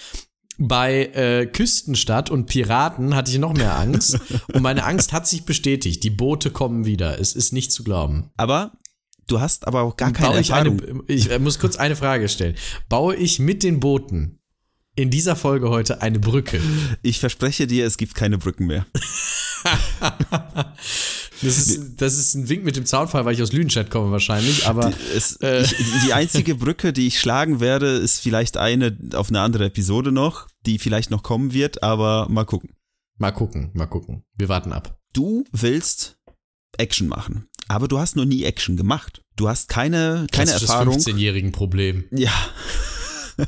[0.57, 4.21] Bei äh, Küstenstadt und Piraten hatte ich noch mehr Angst.
[4.53, 6.05] Und meine Angst hat sich bestätigt.
[6.05, 7.19] Die Boote kommen wieder.
[7.19, 8.31] Es ist nicht zu glauben.
[8.37, 8.73] Aber
[9.27, 10.81] du hast aber auch gar keine ich, Erfahrung.
[10.81, 12.55] eine, ich äh, muss kurz eine Frage stellen.
[12.89, 14.39] Baue ich mit den Booten
[14.95, 16.61] in dieser Folge heute eine Brücke?
[17.03, 18.87] Ich verspreche dir, es gibt keine Brücken mehr.
[21.45, 24.67] Das ist, das ist ein Wink mit dem Zaunfall, weil ich aus Lüdenscheid komme wahrscheinlich,
[24.67, 25.63] aber Es, Äh.
[25.63, 25.75] ich,
[26.07, 30.49] die einzige Brücke, die ich schlagen werde, ist vielleicht eine auf eine andere Episode noch,
[30.67, 32.71] die vielleicht noch kommen wird, aber mal gucken.
[33.19, 34.25] mal gucken, mal gucken.
[34.37, 34.99] Wir warten ab.
[35.13, 36.17] Du willst
[36.79, 39.23] Action machen, aber du hast noch nie Action gemacht.
[39.37, 40.97] Du hast keine, keine Klassisches Erfahrung.
[40.99, 42.05] 15-jährigen Problem.
[42.11, 42.33] Ja.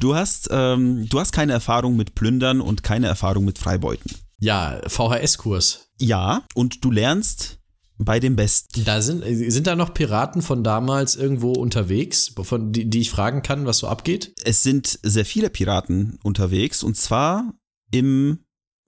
[0.00, 4.10] du hast, ähm, du hast keine Erfahrung mit Plündern und keine Erfahrung mit Freibeuten.
[4.40, 5.88] Ja, VHS-Kurs.
[6.00, 7.58] Ja, und du lernst
[7.98, 8.84] bei dem Besten.
[8.84, 13.42] Da sind, sind da noch Piraten von damals irgendwo unterwegs, von, die, die ich fragen
[13.42, 14.34] kann, was so abgeht?
[14.44, 17.54] Es sind sehr viele Piraten unterwegs und zwar
[17.90, 18.44] im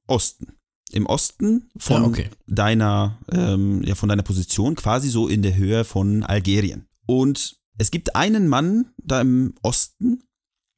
[0.07, 0.53] Osten.
[0.93, 2.31] Im Osten von Ja, okay.
[2.49, 6.89] deiner, ähm, ja, von deiner Position, quasi so in der Höhe von Algerien.
[7.07, 10.25] Und es gibt einen Mann da im Osten,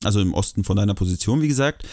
[0.05, 1.87] also im Osten von deiner Position, wie gesagt,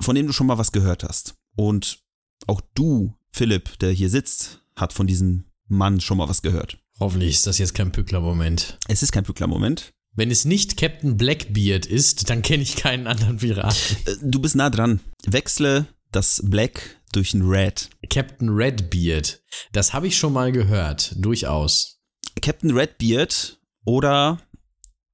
[0.00, 1.34] von dem du schon mal was gehört hast.
[1.60, 1.98] Und
[2.46, 6.78] auch du, Philipp, der hier sitzt, hat von diesem Mann schon mal was gehört.
[6.98, 8.78] Hoffentlich ist das jetzt kein Pückler-Moment.
[8.88, 9.92] Es ist kein Pückler-Moment.
[10.14, 13.96] Wenn es nicht Captain Blackbeard ist, dann kenne ich keinen anderen Piraten.
[14.06, 15.00] Äh, Du bist nah dran.
[15.26, 17.90] Wechsle das Black durch ein Red.
[18.08, 19.42] Captain Redbeard.
[19.72, 22.00] Das habe ich schon mal gehört, durchaus.
[22.40, 24.40] Captain Redbeard oder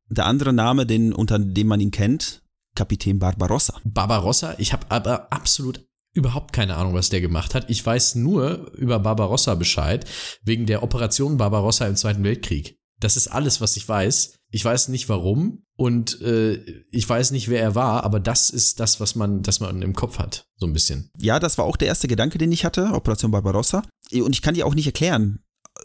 [0.09, 2.43] der andere Name, den, unter dem man ihn kennt,
[2.77, 3.81] Kapitän Barbarossa.
[3.83, 5.85] Barbarossa, ich habe aber absolut
[6.17, 7.69] überhaupt keine Ahnung, was der gemacht hat.
[7.69, 10.05] Ich weiß nur über Barbarossa Bescheid,
[10.43, 12.79] wegen der Operation Barbarossa im Zweiten Weltkrieg.
[12.99, 14.39] Das ist alles, was ich weiß.
[14.51, 16.55] Ich weiß nicht warum und äh,
[16.91, 19.93] ich weiß nicht, wer er war, aber das ist das, was man, das man im
[19.93, 21.11] Kopf hat, so ein bisschen.
[21.19, 23.83] Ja, das war auch der erste Gedanke, den ich hatte, Operation Barbarossa.
[24.13, 25.41] Und ich kann dir auch nicht erklären,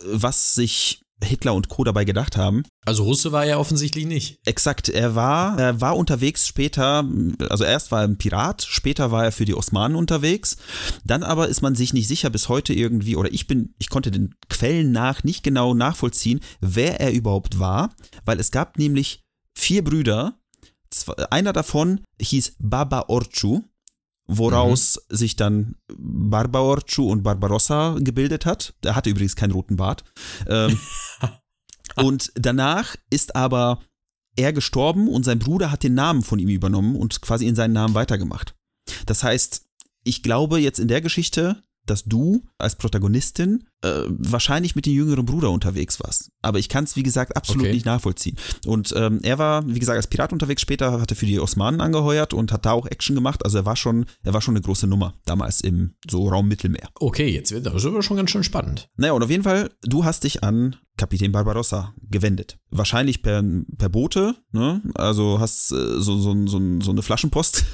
[0.06, 1.84] was sich Hitler und Co.
[1.84, 2.64] dabei gedacht haben.
[2.86, 4.40] Also Russe war er offensichtlich nicht.
[4.46, 7.08] Exakt, er war, er war unterwegs später,
[7.50, 10.58] also erst war er ein Pirat, später war er für die Osmanen unterwegs.
[11.06, 14.12] Dann aber ist man sich nicht sicher bis heute irgendwie, oder ich bin, ich konnte
[14.12, 17.94] den Quellen nach nicht genau nachvollziehen, wer er überhaupt war,
[18.26, 19.22] weil es gab nämlich
[19.58, 20.38] vier Brüder.
[20.90, 23.62] Zwei, einer davon hieß Baba Orchu,
[24.38, 28.74] woraus sich dann Barbaorchu und Barbarossa gebildet hat.
[28.84, 30.04] Er hatte übrigens keinen roten Bart.
[30.48, 30.80] Ähm,
[31.96, 33.80] und danach ist aber
[34.36, 37.74] er gestorben und sein Bruder hat den Namen von ihm übernommen und quasi in seinen
[37.74, 38.56] Namen weitergemacht.
[39.06, 39.66] Das heißt,
[40.04, 45.26] ich glaube jetzt in der Geschichte, dass du als Protagonistin äh, wahrscheinlich mit dem jüngeren
[45.26, 46.30] Bruder unterwegs warst.
[46.42, 47.74] Aber ich kann es, wie gesagt, absolut Okay.
[47.74, 48.38] nicht nachvollziehen.
[48.66, 51.82] Und ähm, er war, wie gesagt, als Pirat unterwegs, später hat er für die Osmanen
[51.82, 53.44] angeheuert und hat da auch Action gemacht.
[53.44, 56.90] Also er war schon, er war schon eine große Nummer damals im so Raum Mittelmeer.
[57.00, 58.90] Okay, jetzt wird das aber schon ganz schön spannend.
[58.98, 62.60] Naja, und auf jeden Fall, du hast dich an Kapitän Barbarossa gewendet.
[62.70, 63.44] Wahrscheinlich per,
[63.80, 64.84] per Boote, ne?
[64.94, 67.66] Also hast äh, so, so, so, so eine Flaschenpost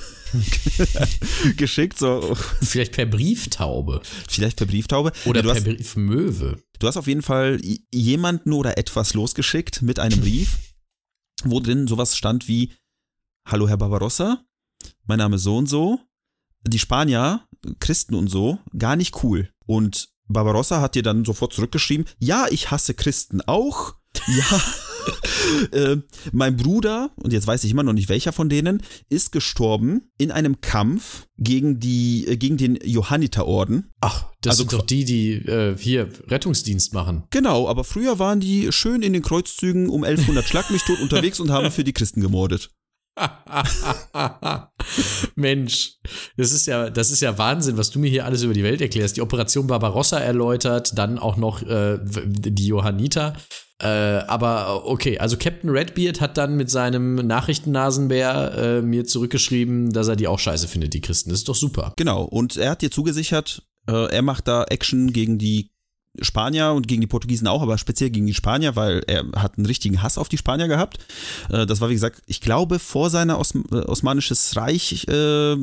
[1.57, 5.11] geschickt, so Vielleicht per Brieftaube vielleicht per Brieftaube.
[5.25, 6.63] oder du per hast, Briefmöwe.
[6.79, 7.59] du hast auf jeden Fall
[7.93, 10.57] jemanden oder etwas losgeschickt mit einem Brief,
[11.43, 12.71] wo drin sowas stand wie
[13.45, 14.41] Hallo Herr Barbarossa,
[15.05, 15.99] mein Name ist so und so.
[16.65, 17.45] Die Spanier,
[17.79, 19.49] Christen und so, gar nicht cool.
[19.65, 23.95] Und Barbarossa hat dir dann sofort zurückgeschrieben, ja, ich hasse Christen auch.
[24.27, 24.61] Ja,
[25.71, 25.97] äh,
[26.31, 30.31] mein Bruder, und jetzt weiß ich immer noch nicht welcher von denen, ist gestorben in
[30.31, 33.91] einem Kampf gegen, die, äh, gegen den Johanniterorden.
[34.01, 37.23] Ach, das Also sind doch die, die äh, hier Rettungsdienst machen.
[37.29, 41.39] Genau, aber früher waren die schön in den Kreuzzügen um 1100 Schlag mich tot unterwegs
[41.39, 42.71] und haben für die Christen gemordet.
[45.35, 45.97] Mensch,
[46.37, 48.81] das ist ja, das ist ja Wahnsinn, was du mir hier alles über die Welt
[48.81, 49.17] erklärst.
[49.17, 53.35] Die Operation Barbarossa erläutert, dann auch noch äh, die Johanniter.
[53.79, 60.07] Äh, aber okay, also Captain Redbeard hat dann mit seinem Nachrichtennasenbär äh, mir zurückgeschrieben, dass
[60.07, 61.29] er die auch scheiße findet, die Christen.
[61.29, 61.93] Das ist doch super.
[61.95, 65.69] Genau, und er hat dir zugesichert, äh, er macht da Action gegen die
[66.21, 69.65] Spanier und gegen die Portugiesen auch, aber speziell gegen die Spanier, weil er hat einen
[69.65, 70.97] richtigen Hass auf die Spanier gehabt.
[71.49, 75.57] Äh, das war, wie gesagt, ich glaube, vor seiner Os äh, Osmanisches Reich äh.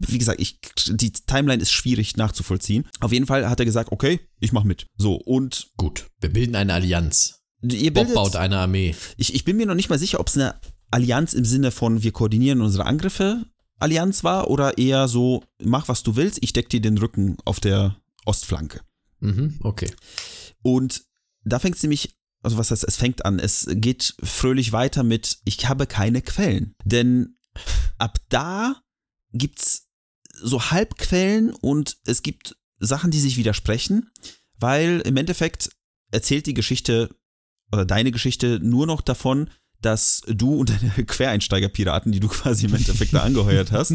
[0.00, 2.86] Wie gesagt, ich, die Timeline ist schwierig nachzuvollziehen.
[3.00, 4.86] Auf jeden Fall hat er gesagt, okay, ich mach mit.
[4.96, 5.68] So, und.
[5.76, 7.40] Gut, wir bilden eine Allianz.
[7.62, 8.94] Ihr bildet, Bob baut eine Armee.
[9.16, 10.54] Ich, ich bin mir noch nicht mal sicher, ob es eine
[10.90, 13.44] Allianz im Sinne von wir koordinieren unsere Angriffe
[13.78, 17.60] Allianz war oder eher so, mach was du willst, ich deck dir den Rücken auf
[17.60, 18.80] der Ostflanke.
[19.20, 19.90] Mhm, okay.
[20.62, 21.04] Und
[21.44, 25.38] da fängt es nämlich, also was heißt, es fängt an, es geht fröhlich weiter mit,
[25.44, 26.74] ich habe keine Quellen.
[26.84, 27.36] Denn
[27.98, 28.76] ab da
[29.32, 29.88] gibt's
[30.32, 34.10] so Halbquellen und es gibt Sachen, die sich widersprechen,
[34.58, 35.70] weil im Endeffekt
[36.10, 37.14] erzählt die Geschichte
[37.72, 39.50] oder deine Geschichte nur noch davon,
[39.80, 43.94] dass du und deine Quereinsteiger-Piraten, die du quasi im Endeffekt da angeheuert hast,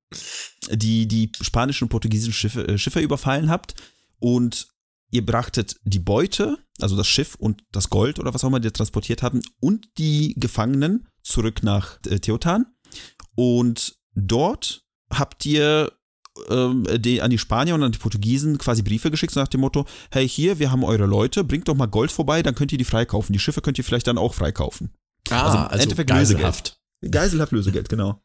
[0.70, 3.74] die die spanischen und portugiesischen Schiffe, äh, Schiffe überfallen habt
[4.18, 4.68] und
[5.10, 8.70] ihr brachtet die Beute, also das Schiff und das Gold oder was auch immer die
[8.70, 12.66] transportiert haben und die Gefangenen zurück nach äh, Teotan
[13.34, 15.92] und dort habt ihr
[16.48, 19.60] ähm, die, an die Spanier und an die Portugiesen quasi Briefe geschickt so nach dem
[19.60, 22.78] Motto, hey hier, wir haben eure Leute, bringt doch mal Gold vorbei, dann könnt ihr
[22.78, 23.32] die freikaufen.
[23.32, 24.94] Die Schiffe könnt ihr vielleicht dann auch freikaufen.
[25.30, 26.80] Ah, also, also Endeffekt Geiselhaft.
[27.02, 27.12] Lösegeld.
[27.12, 28.22] Geiselhaft Lösegeld, genau.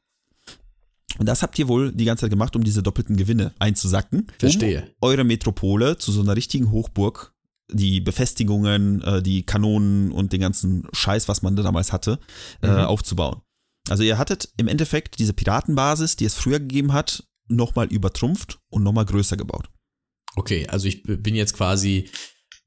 [1.19, 4.27] Und das habt ihr wohl die ganze Zeit gemacht, um diese doppelten Gewinne einzusacken.
[4.39, 4.83] Verstehe.
[4.99, 7.33] Um eure Metropole zu so einer richtigen Hochburg,
[7.71, 12.19] die Befestigungen, äh, die Kanonen und den ganzen Scheiß, was man da damals hatte,
[12.61, 12.77] äh, mhm.
[12.77, 13.41] aufzubauen.
[13.89, 18.83] Also ihr hattet im Endeffekt diese Piratenbasis, die es früher gegeben hat, nochmal übertrumpft und
[18.83, 19.69] nochmal größer gebaut.
[20.35, 22.09] Okay, also ich bin jetzt quasi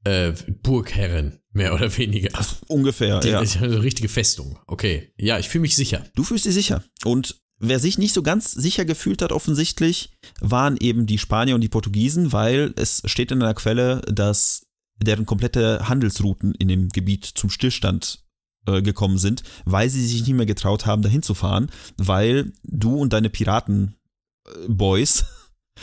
[0.03, 0.33] äh,
[0.63, 2.29] Burgherrin, mehr oder weniger.
[2.67, 3.39] Ungefähr, die, ja.
[3.39, 4.59] Also richtige Festung.
[4.67, 6.05] Okay, ja, ich fühle mich sicher.
[6.15, 6.83] Du fühlst dich sicher.
[7.03, 11.61] Und wer sich nicht so ganz sicher gefühlt hat, offensichtlich, waren eben die Spanier und
[11.61, 14.67] die Portugiesen, weil es steht in einer Quelle, dass
[15.01, 18.23] deren komplette Handelsrouten in dem Gebiet zum Stillstand
[18.65, 22.95] äh, gekommen sind, weil sie sich nicht mehr getraut haben, dahin zu fahren, weil du
[22.95, 25.25] und deine Piraten-Boys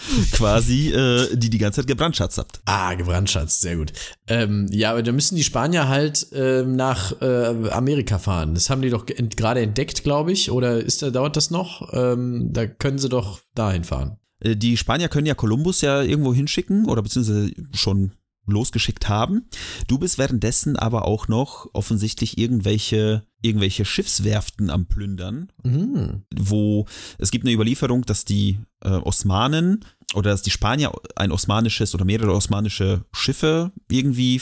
[0.32, 2.60] quasi, äh, die die ganze Zeit gebrandschatzt habt.
[2.64, 3.92] Ah, gebrandschatzt, sehr gut.
[4.26, 8.54] Ähm, ja, aber da müssen die Spanier halt ähm, nach äh, Amerika fahren.
[8.54, 10.50] Das haben die doch ent gerade entdeckt, glaube ich.
[10.50, 11.92] Oder ist da, dauert das noch?
[11.92, 14.18] Ähm, da können sie doch dahin fahren.
[14.40, 18.12] Äh, die Spanier können ja Kolumbus ja irgendwo hinschicken oder beziehungsweise schon
[18.46, 19.48] losgeschickt haben.
[19.86, 26.22] Du bist währenddessen aber auch noch offensichtlich irgendwelche irgendwelche Schiffswerften am Plündern, mhm.
[26.34, 26.86] wo
[27.18, 32.04] es gibt eine Überlieferung, dass die äh, Osmanen oder dass die Spanier ein osmanisches oder
[32.04, 34.40] mehrere osmanische Schiffe irgendwie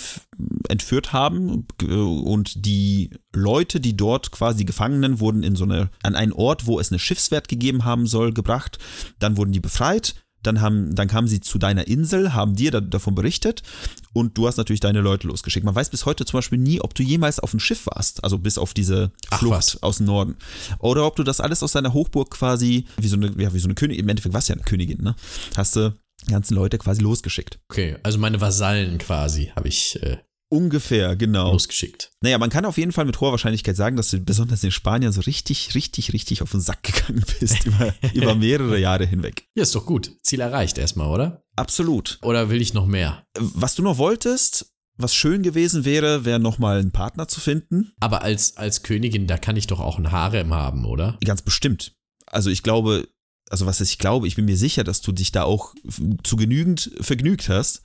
[0.68, 6.32] entführt haben und die Leute, die dort quasi Gefangenen wurden in so eine an einen
[6.32, 8.78] Ort, wo es eine Schiffswert gegeben haben soll, gebracht.
[9.18, 12.80] Dann wurden die befreit dann, haben, dann kamen sie zu deiner Insel, haben dir da,
[12.80, 13.62] davon berichtet
[14.12, 15.64] und du hast natürlich deine Leute losgeschickt.
[15.64, 18.38] Man weiß bis heute zum Beispiel nie, ob du jemals auf dem Schiff warst, also
[18.38, 20.36] bis auf diese Flucht aus dem Norden.
[20.78, 23.66] Oder ob du das alles aus deiner Hochburg quasi, wie so eine, ja, wie so
[23.66, 25.14] eine Königin, im Endeffekt warst du ja eine Königin, ne?
[25.56, 25.94] Hast du
[26.28, 27.58] ganzen Leute quasi losgeschickt.
[27.68, 30.18] Okay, also meine Vasallen quasi habe ich äh,
[30.52, 31.50] Ungefähr, genau.
[31.50, 32.10] Losgeschickt.
[32.20, 35.10] Naja, man kann auf jeden Fall mit hoher Wahrscheinlichkeit sagen, dass du besonders in Spanien
[35.10, 39.46] so richtig, richtig, richtig auf den Sack gegangen bist über, über mehrere Jahre hinweg.
[39.54, 40.12] Ja, ist doch gut.
[40.22, 41.42] Ziel erreicht erstmal, oder?
[41.56, 42.18] Absolut.
[42.20, 43.24] Oder will ich noch mehr?
[43.38, 47.92] Was du noch wolltest, was schön gewesen wäre, wäre nochmal einen Partner zu finden.
[48.00, 51.16] Aber als, als Königin, da kann ich doch auch ein Harem haben, oder?
[51.24, 51.94] Ganz bestimmt.
[52.26, 53.08] Also ich glaube,
[53.48, 55.74] also was ich glaube, ich bin mir sicher, dass du dich da auch
[56.24, 57.84] zu genügend vergnügt hast.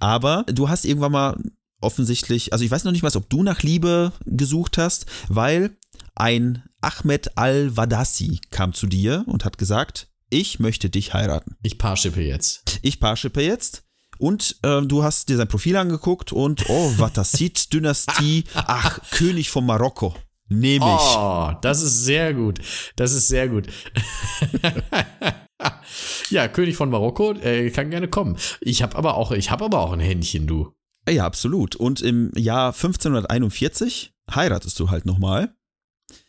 [0.00, 1.36] Aber du hast irgendwann mal
[1.80, 5.76] offensichtlich, also ich weiß noch nicht mal, ob du nach Liebe gesucht hast, weil
[6.14, 11.56] ein Ahmed al-Wadassi kam zu dir und hat gesagt, ich möchte dich heiraten.
[11.62, 12.78] Ich paarschippe jetzt.
[12.82, 13.84] Ich paarschippe jetzt.
[14.18, 20.14] Und äh, du hast dir sein Profil angeguckt und, oh, Watassid-Dynastie, ach, König von Marokko.
[20.48, 21.16] Nehme ich.
[21.16, 22.60] Oh, das ist sehr gut.
[22.96, 23.68] Das ist sehr gut.
[26.30, 28.36] ja, König von Marokko, äh, kann gerne kommen.
[28.60, 30.74] Ich habe aber auch, ich habe aber auch ein Händchen, du.
[31.08, 31.76] Ja, absolut.
[31.76, 35.54] Und im Jahr 1541 heiratest du halt nochmal.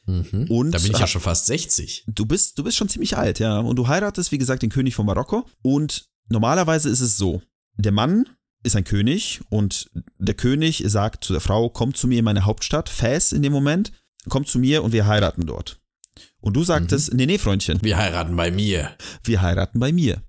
[0.06, 0.48] Mhm.
[0.50, 2.06] Und da bin ich ja schon fast 60.
[2.08, 3.60] Du bist, du bist schon ziemlich alt, ja.
[3.60, 5.48] Und du heiratest, wie gesagt, den König von Marokko.
[5.62, 7.42] Und normalerweise ist es so:
[7.78, 8.26] Der Mann
[8.64, 12.46] ist ein König und der König sagt zu der Frau: Komm zu mir in meine
[12.46, 13.92] Hauptstadt, Fès in dem Moment.
[14.30, 15.80] komm zu mir und wir heiraten dort.
[16.42, 18.92] Und du sagtest, nee, nee, Freundchen, Wir heiraten bei mir.
[19.24, 20.22] wir heiraten bei mir.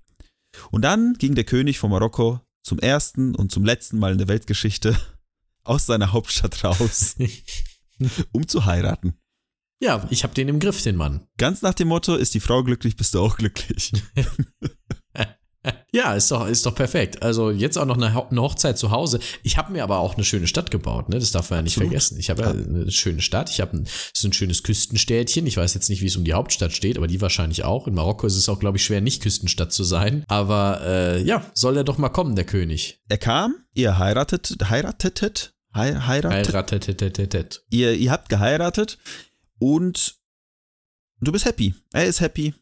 [0.71, 4.27] Und dann ging der König von Marokko zum ersten und zum letzten Mal in der
[4.27, 4.97] Weltgeschichte
[5.63, 7.15] aus seiner Hauptstadt raus,
[8.31, 9.15] um zu heiraten.
[9.81, 11.27] Ja, ich hab den im Griff, den Mann.
[11.37, 13.91] Ganz nach dem Motto, ist die Frau glücklich, bist du auch glücklich.
[15.95, 17.21] Ja, ist doch, ist doch perfekt.
[17.21, 19.19] Also jetzt auch noch eine, eine Hochzeit zu Hause.
[19.43, 21.19] Ich habe mir aber auch eine schöne Stadt gebaut, ne?
[21.19, 21.89] Das darf man ja nicht Absolut.
[21.91, 22.19] vergessen.
[22.19, 23.51] Ich habe ja eine schöne Stadt.
[23.51, 23.87] Ich habe ein,
[24.23, 25.45] ein schönes Küstenstädtchen.
[25.45, 27.87] Ich weiß jetzt nicht, wie es um die Hauptstadt steht, aber die wahrscheinlich auch.
[27.87, 30.23] In Marokko ist es auch, glaube ich, schwer, nicht Küstenstadt zu sein.
[30.27, 32.99] Aber äh, ja, soll er doch mal kommen, der König.
[33.07, 37.63] Er kam, ihr heiratet, heiratetet, hei- heiratet, Heiratetetetet.
[37.69, 38.97] ihr, ihr habt geheiratet
[39.59, 40.15] und
[41.21, 41.75] du bist happy.
[41.93, 42.55] Er ist happy.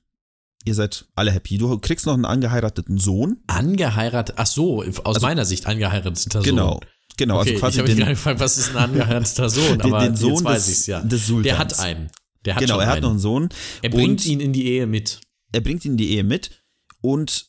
[0.66, 1.58] Ihr seid alle happy.
[1.58, 3.42] Du kriegst noch einen angeheirateten Sohn.
[3.48, 6.44] Angeheiratet, ach so, aus meiner Sicht angeheirateter Sohn.
[6.50, 6.80] Genau.
[7.18, 9.80] Genau, Okay, also quasi ich habe mich den, gerade gefragt, was ist ein angeheirateter Sohn?
[9.80, 11.02] den, Aber den Sohn jetzt weiß des, ich's ja.
[11.02, 11.44] des Sultans.
[11.44, 12.12] Der hat einen.
[12.46, 13.04] Der hat Genau, er hat einen.
[13.04, 13.50] noch einen Sohn.
[13.82, 15.20] Er bringt ihn in die Ehe mit.
[15.52, 16.64] Er bringt ihn in die Ehe mit
[17.02, 17.48] und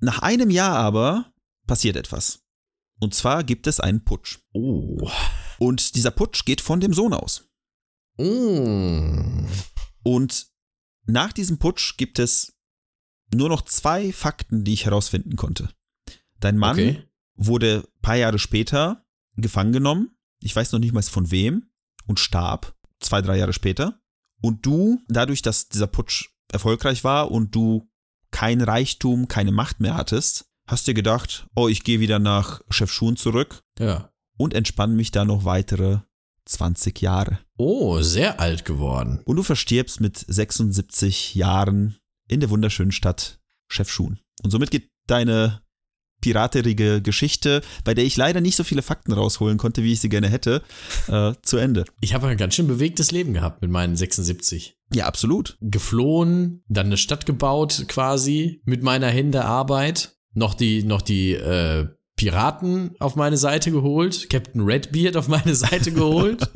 [0.00, 1.32] nach einem Jahr aber
[1.66, 2.40] passiert etwas.
[3.00, 4.38] Und zwar gibt es einen Putsch.
[4.52, 5.08] Oh.
[5.58, 7.44] Und dieser Putsch geht von dem Sohn aus.
[8.16, 9.46] Mm.
[10.02, 10.46] Und
[11.08, 12.54] nach diesem Putsch gibt es
[13.34, 15.68] nur noch zwei Fakten, die ich herausfinden konnte.
[16.40, 17.02] Dein Mann Okay.
[17.34, 19.04] wurde ein paar Jahre später
[19.36, 20.16] gefangen genommen.
[20.40, 21.70] Ich weiß noch nicht mal von wem
[22.06, 24.00] und starb zwei, drei Jahre später.
[24.40, 27.88] Und du, dadurch, dass dieser Putsch erfolgreich war und du
[28.30, 32.92] kein Reichtum, keine Macht mehr hattest, hast dir gedacht, oh, ich gehe wieder nach Chef
[32.92, 34.12] Schun zurück Ja.
[34.36, 36.00] und entspanne mich da noch weitere
[36.44, 37.40] 20 Jahre.
[37.58, 39.20] Oh, sehr alt geworden.
[39.24, 41.96] Und du verstirbst mit 76 Jahren
[42.28, 44.20] in der wunderschönen Stadt Chefschun.
[44.44, 45.60] Und somit geht deine
[46.20, 50.08] piraterige Geschichte, bei der ich leider nicht so viele Fakten rausholen konnte, wie ich sie
[50.08, 50.62] gerne hätte,
[51.08, 51.84] äh, zu Ende.
[52.00, 54.76] Ich habe ein ganz schön bewegtes Leben gehabt mit meinen 76.
[54.92, 55.58] Ja, absolut.
[55.60, 60.16] Geflohen, dann eine Stadt gebaut quasi mit meiner Hände Arbeit.
[60.32, 65.92] Noch die, noch die äh, Piraten auf meine Seite geholt, Captain Redbeard auf meine Seite
[65.92, 66.50] geholt,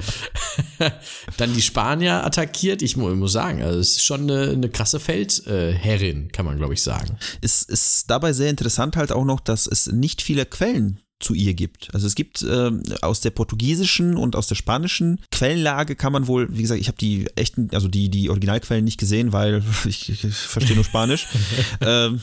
[1.38, 2.82] dann die Spanier attackiert.
[2.82, 6.74] Ich mu muss sagen, also es ist schon eine, eine krasse Feldherrin, kann man glaube
[6.74, 7.16] ich sagen.
[7.40, 11.54] Es ist dabei sehr interessant halt auch noch, dass es nicht viele Quellen zu ihr
[11.54, 11.94] gibt.
[11.94, 16.48] Also es gibt ähm, aus der portugiesischen und aus der spanischen Quellenlage kann man wohl,
[16.50, 20.24] wie gesagt, ich habe die echten, also die die Originalquellen nicht gesehen, weil ich, ich,
[20.24, 21.28] ich verstehe nur Spanisch.
[21.80, 22.20] ähm,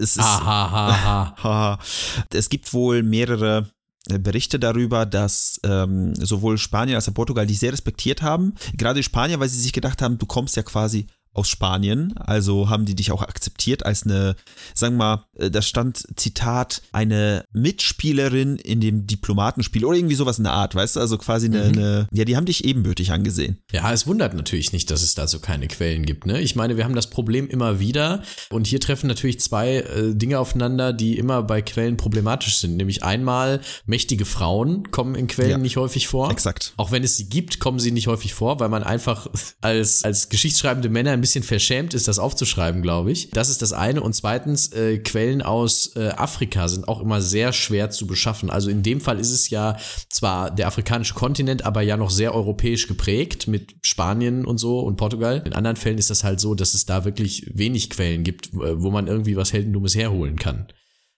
[0.00, 0.24] es ist.
[2.32, 3.70] Es gibt wohl mehrere
[4.08, 8.54] äh, Berichte darüber, dass ähm, sowohl Spanien als auch Portugal dich sehr respektiert haben.
[8.76, 12.68] Gerade die Spanier, weil sie sich gedacht haben, du kommst ja quasi aus Spanien, also
[12.68, 14.34] haben die dich auch akzeptiert als eine,
[14.74, 20.38] sagen wir mal, äh, da stand Zitat, eine Mitspielerin in dem Diplomatenspiel oder irgendwie sowas
[20.38, 23.58] in der Art, weißt du, also quasi eine, eine ja, die haben dich ebenbürtig angesehen.
[23.72, 26.26] Ja, es wundert natürlich nicht, dass es dazu keine Quellen gibt.
[26.26, 26.40] Ne?
[26.40, 30.38] Ich meine, wir haben das Problem immer wieder und hier treffen natürlich zwei äh, Dinge
[30.38, 32.76] aufeinander, die immer bei Quellen problematisch sind.
[32.76, 35.58] Nämlich einmal mächtige Frauen kommen in Quellen Ja.
[35.58, 36.30] nicht häufig vor.
[36.30, 36.72] Exakt.
[36.76, 39.26] Auch wenn es sie gibt, kommen sie nicht häufig vor, weil man einfach
[39.60, 43.30] als, als geschichtsschreibende Männer ein bisschen verschämt ist, das aufzuschreiben, glaube ich.
[43.30, 44.00] Das ist das eine.
[44.02, 48.50] Und zweitens, äh, Quellen aus äh, Afrika sind auch immer sehr schwer zu beschaffen.
[48.50, 49.76] Also in dem Fall ist es ja
[50.08, 54.96] zwar der afrikanische Kontinent, aber ja noch sehr europäisch geprägt mit Spanien und so und
[54.96, 55.42] Portugal.
[55.44, 58.82] In anderen Fällen ist das halt so, dass es da wirklich wenig Quellen gibt, äh,
[58.82, 60.66] wo man irgendwie was Heldendummes herholen kann.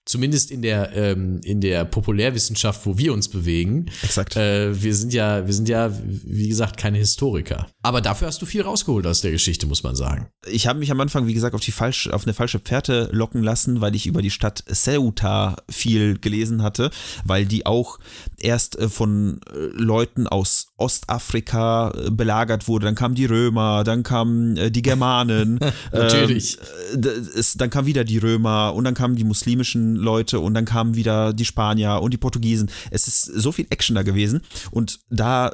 [0.04, 3.86] Zumindest in der, ähm, in der Populärwissenschaft, wo wir uns bewegen.
[4.02, 4.36] Exakt.
[4.36, 7.68] Äh, wir sind ja, wir sind ja, wie gesagt, keine Historiker.
[7.82, 10.28] Aber dafür hast du viel rausgeholt aus der Geschichte, muss man sagen.
[10.50, 13.44] ich habe mich am Anfang, wie gesagt, auf die falsche, auf eine falsche Pferde locken
[13.44, 16.90] lassen, weil ich über die Stadt Ceuta viel gelesen hatte,
[17.24, 18.00] weil die auch
[18.40, 22.86] erst äh, von äh, Leuten aus Ostafrika äh, belagert wurde.
[22.86, 25.60] Dann kamen die Römer, dann kamen die Germanen.
[25.92, 26.58] Natürlich.
[26.92, 30.64] Ähm, äh, dann kamen wieder die Römer und dann kamen die muslimischen Leute und dann
[30.64, 32.70] kamen wieder die Spanier und die Portugiesen.
[32.90, 35.52] Es ist so viel Action da gewesen und da, äh,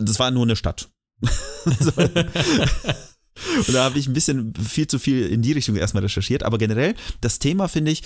[0.00, 0.88] das war nur eine Stadt.
[3.56, 6.42] Und da habe ich ein bisschen viel zu viel in die Richtung erstmal recherchiert.
[6.44, 8.02] Aber generell, das Thema finde ich,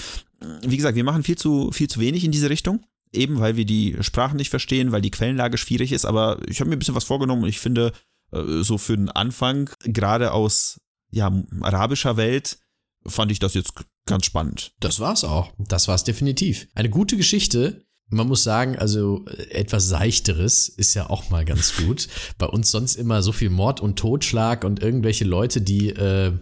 [0.62, 2.84] wie gesagt, wir machen viel zu, viel zu wenig in diese Richtung.
[3.12, 6.04] Eben weil wir die Sprachen nicht verstehen, weil die Quellenlage schwierig ist.
[6.04, 7.92] Aber ich habe mir ein bisschen was vorgenommen und ich finde,
[8.32, 10.78] äh, so für den Anfang, gerade aus
[11.10, 12.58] ja, arabischer Welt,
[13.06, 13.72] fand ich das jetzt
[14.06, 14.72] ganz spannend.
[14.80, 15.52] Das war's auch.
[15.58, 16.68] Das war's definitiv.
[16.74, 17.84] Eine gute Geschichte.
[18.10, 22.08] Man muss sagen, also äh, etwas Seichteres ist ja auch mal ganz gut.
[22.38, 26.32] Bei uns sonst immer so viel Mord und Totschlag und irgendwelche Leute, die, äh,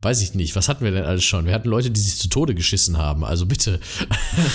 [0.00, 1.44] weiß ich nicht, was hatten wir denn alles schon?
[1.44, 3.24] Wir hatten Leute, die sich zu Tode geschissen haben.
[3.24, 3.80] Also bitte,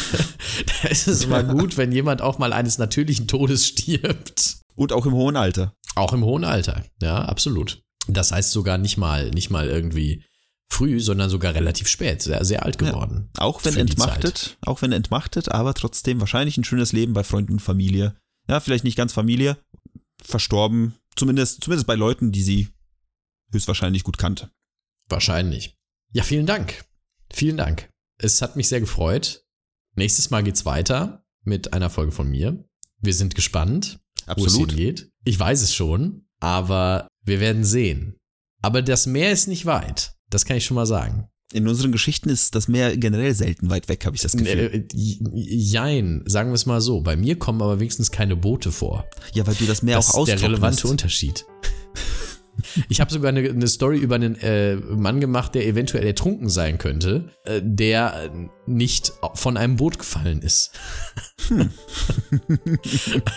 [0.83, 4.57] da ist es mal gut, wenn jemand auch mal eines natürlichen Todes stirbt.
[4.75, 5.75] Und auch im hohen Alter.
[5.95, 7.83] Auch im hohen Alter, ja, absolut.
[8.07, 10.23] Das heißt sogar nicht mal, nicht mal irgendwie
[10.71, 13.29] früh, sondern sogar relativ spät, sehr, sehr alt geworden.
[13.37, 17.53] Ja, auch wenn entmachtet, auch wenn entmachtet, aber trotzdem wahrscheinlich ein schönes Leben bei Freunden
[17.53, 18.15] und Familie.
[18.49, 19.57] Ja, vielleicht nicht ganz Familie,
[20.21, 22.69] verstorben, zumindest, zumindest bei Leuten, die sie
[23.51, 24.51] höchstwahrscheinlich gut kannte.
[25.09, 25.77] Wahrscheinlich.
[26.11, 26.85] Ja, vielen Dank.
[27.31, 27.89] Vielen Dank.
[28.17, 29.43] Es hat mich sehr gefreut.
[29.95, 32.63] Nächstes Mal geht's weiter mit einer Folge von mir.
[32.99, 34.37] Wir sind gespannt, Absolut.
[34.37, 35.11] wo es hingeht.
[35.23, 38.17] Ich weiß es schon, aber wir werden sehen.
[38.61, 40.15] Aber das Meer ist nicht weit.
[40.29, 41.27] Das kann ich schon mal sagen.
[41.51, 44.71] In unseren Geschichten ist das Meer generell selten weit weg, habe ich das Gefühl.
[44.73, 47.01] Äh, jein, sagen wir es mal so.
[47.01, 49.05] Bei mir kommen aber wenigstens keine Boote vor.
[49.33, 50.31] Ja, weil du das Meer das auch austrocknest.
[50.31, 51.45] Das ist der relevante Unterschied.
[52.89, 56.77] Ich habe sogar eine, eine, Story über einen äh, Mann gemacht, der eventuell ertrunken sein
[56.77, 58.31] könnte, äh, der
[58.65, 60.71] nicht von einem Boot gefallen ist.
[61.47, 61.69] Hm.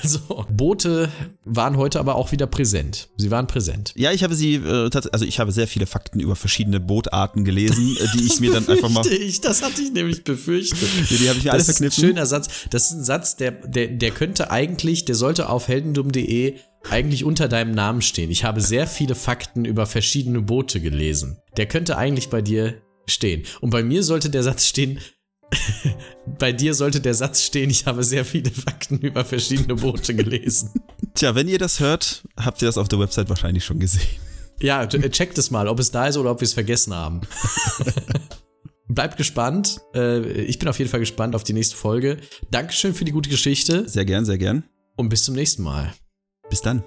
[0.02, 1.10] also Boote
[1.44, 3.08] waren heute aber auch wieder präsent.
[3.16, 3.92] Sie waren präsent.
[3.96, 7.96] Ja, ich habe sie äh, also ich habe sehr viele Fakten über verschiedene Bootarten gelesen,
[8.00, 9.06] äh, die ich mir dann einfach mal.
[9.06, 10.88] Ich, das hatte ich nämlich befürchtet.
[11.10, 11.86] Ja, die habe ich mir alle verkniffen.
[11.86, 12.48] Das ist ein schöner Satz.
[12.70, 16.56] Das ist ein Satz, der, der, der könnte eigentlich, der sollte auf heldendum.de
[16.90, 18.30] eigentlich unter deinem Namen stehen.
[18.30, 21.38] Ich habe sehr viele Fakten über verschiedene Boote gelesen.
[21.56, 23.44] Der könnte eigentlich bei dir stehen.
[23.60, 24.98] Und bei mir sollte der Satz stehen,
[26.38, 30.70] bei dir sollte der Satz stehen, ich habe sehr viele Fakten über verschiedene Boote gelesen.
[31.14, 34.06] Tja, wenn ihr das hört, habt ihr das auf der Website wahrscheinlich schon gesehen.
[34.60, 37.20] Ja, äh, checkt es mal, ob es da ist oder ob wir es vergessen haben.
[38.88, 39.80] Bleibt gespannt.
[39.94, 42.18] Äh, ich bin auf jeden Fall gespannt auf die nächste Folge.
[42.50, 43.88] Dankeschön für die gute Geschichte.
[43.88, 44.64] Sehr gern, sehr gern.
[44.96, 45.92] Und bis zum nächsten Mal.
[46.48, 46.84] Bis dann.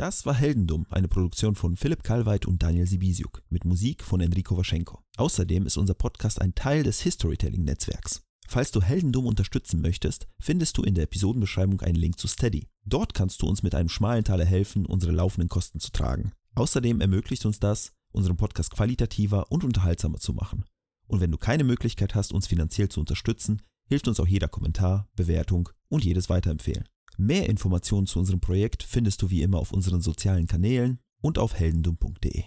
[0.00, 4.56] Das war Heldendum, eine Produktion von Philipp Kalweit und Daniel Sibisiuk mit Musik von Enrico
[4.56, 5.02] Waschenko.
[5.18, 8.22] Außerdem ist unser Podcast ein Teil des Historytelling-Netzwerks.
[8.48, 12.66] Falls du Heldendum unterstützen möchtest, findest du in der Episodenbeschreibung einen Link zu Steady.
[12.86, 16.32] Dort kannst du uns mit einem schmalen Taler helfen, unsere laufenden Kosten zu tragen.
[16.54, 20.64] Außerdem ermöglicht uns das, unseren Podcast qualitativer und unterhaltsamer zu machen.
[21.06, 25.08] Und wenn du keine Möglichkeit hast, uns finanziell zu unterstützen, hilft uns auch jeder Kommentar,
[25.16, 26.88] Bewertung und jedes Weiterempfehlen.
[27.16, 31.54] Mehr Informationen zu unserem Projekt findest du wie immer auf unseren sozialen Kanälen und auf
[31.54, 32.44] heldendum.de.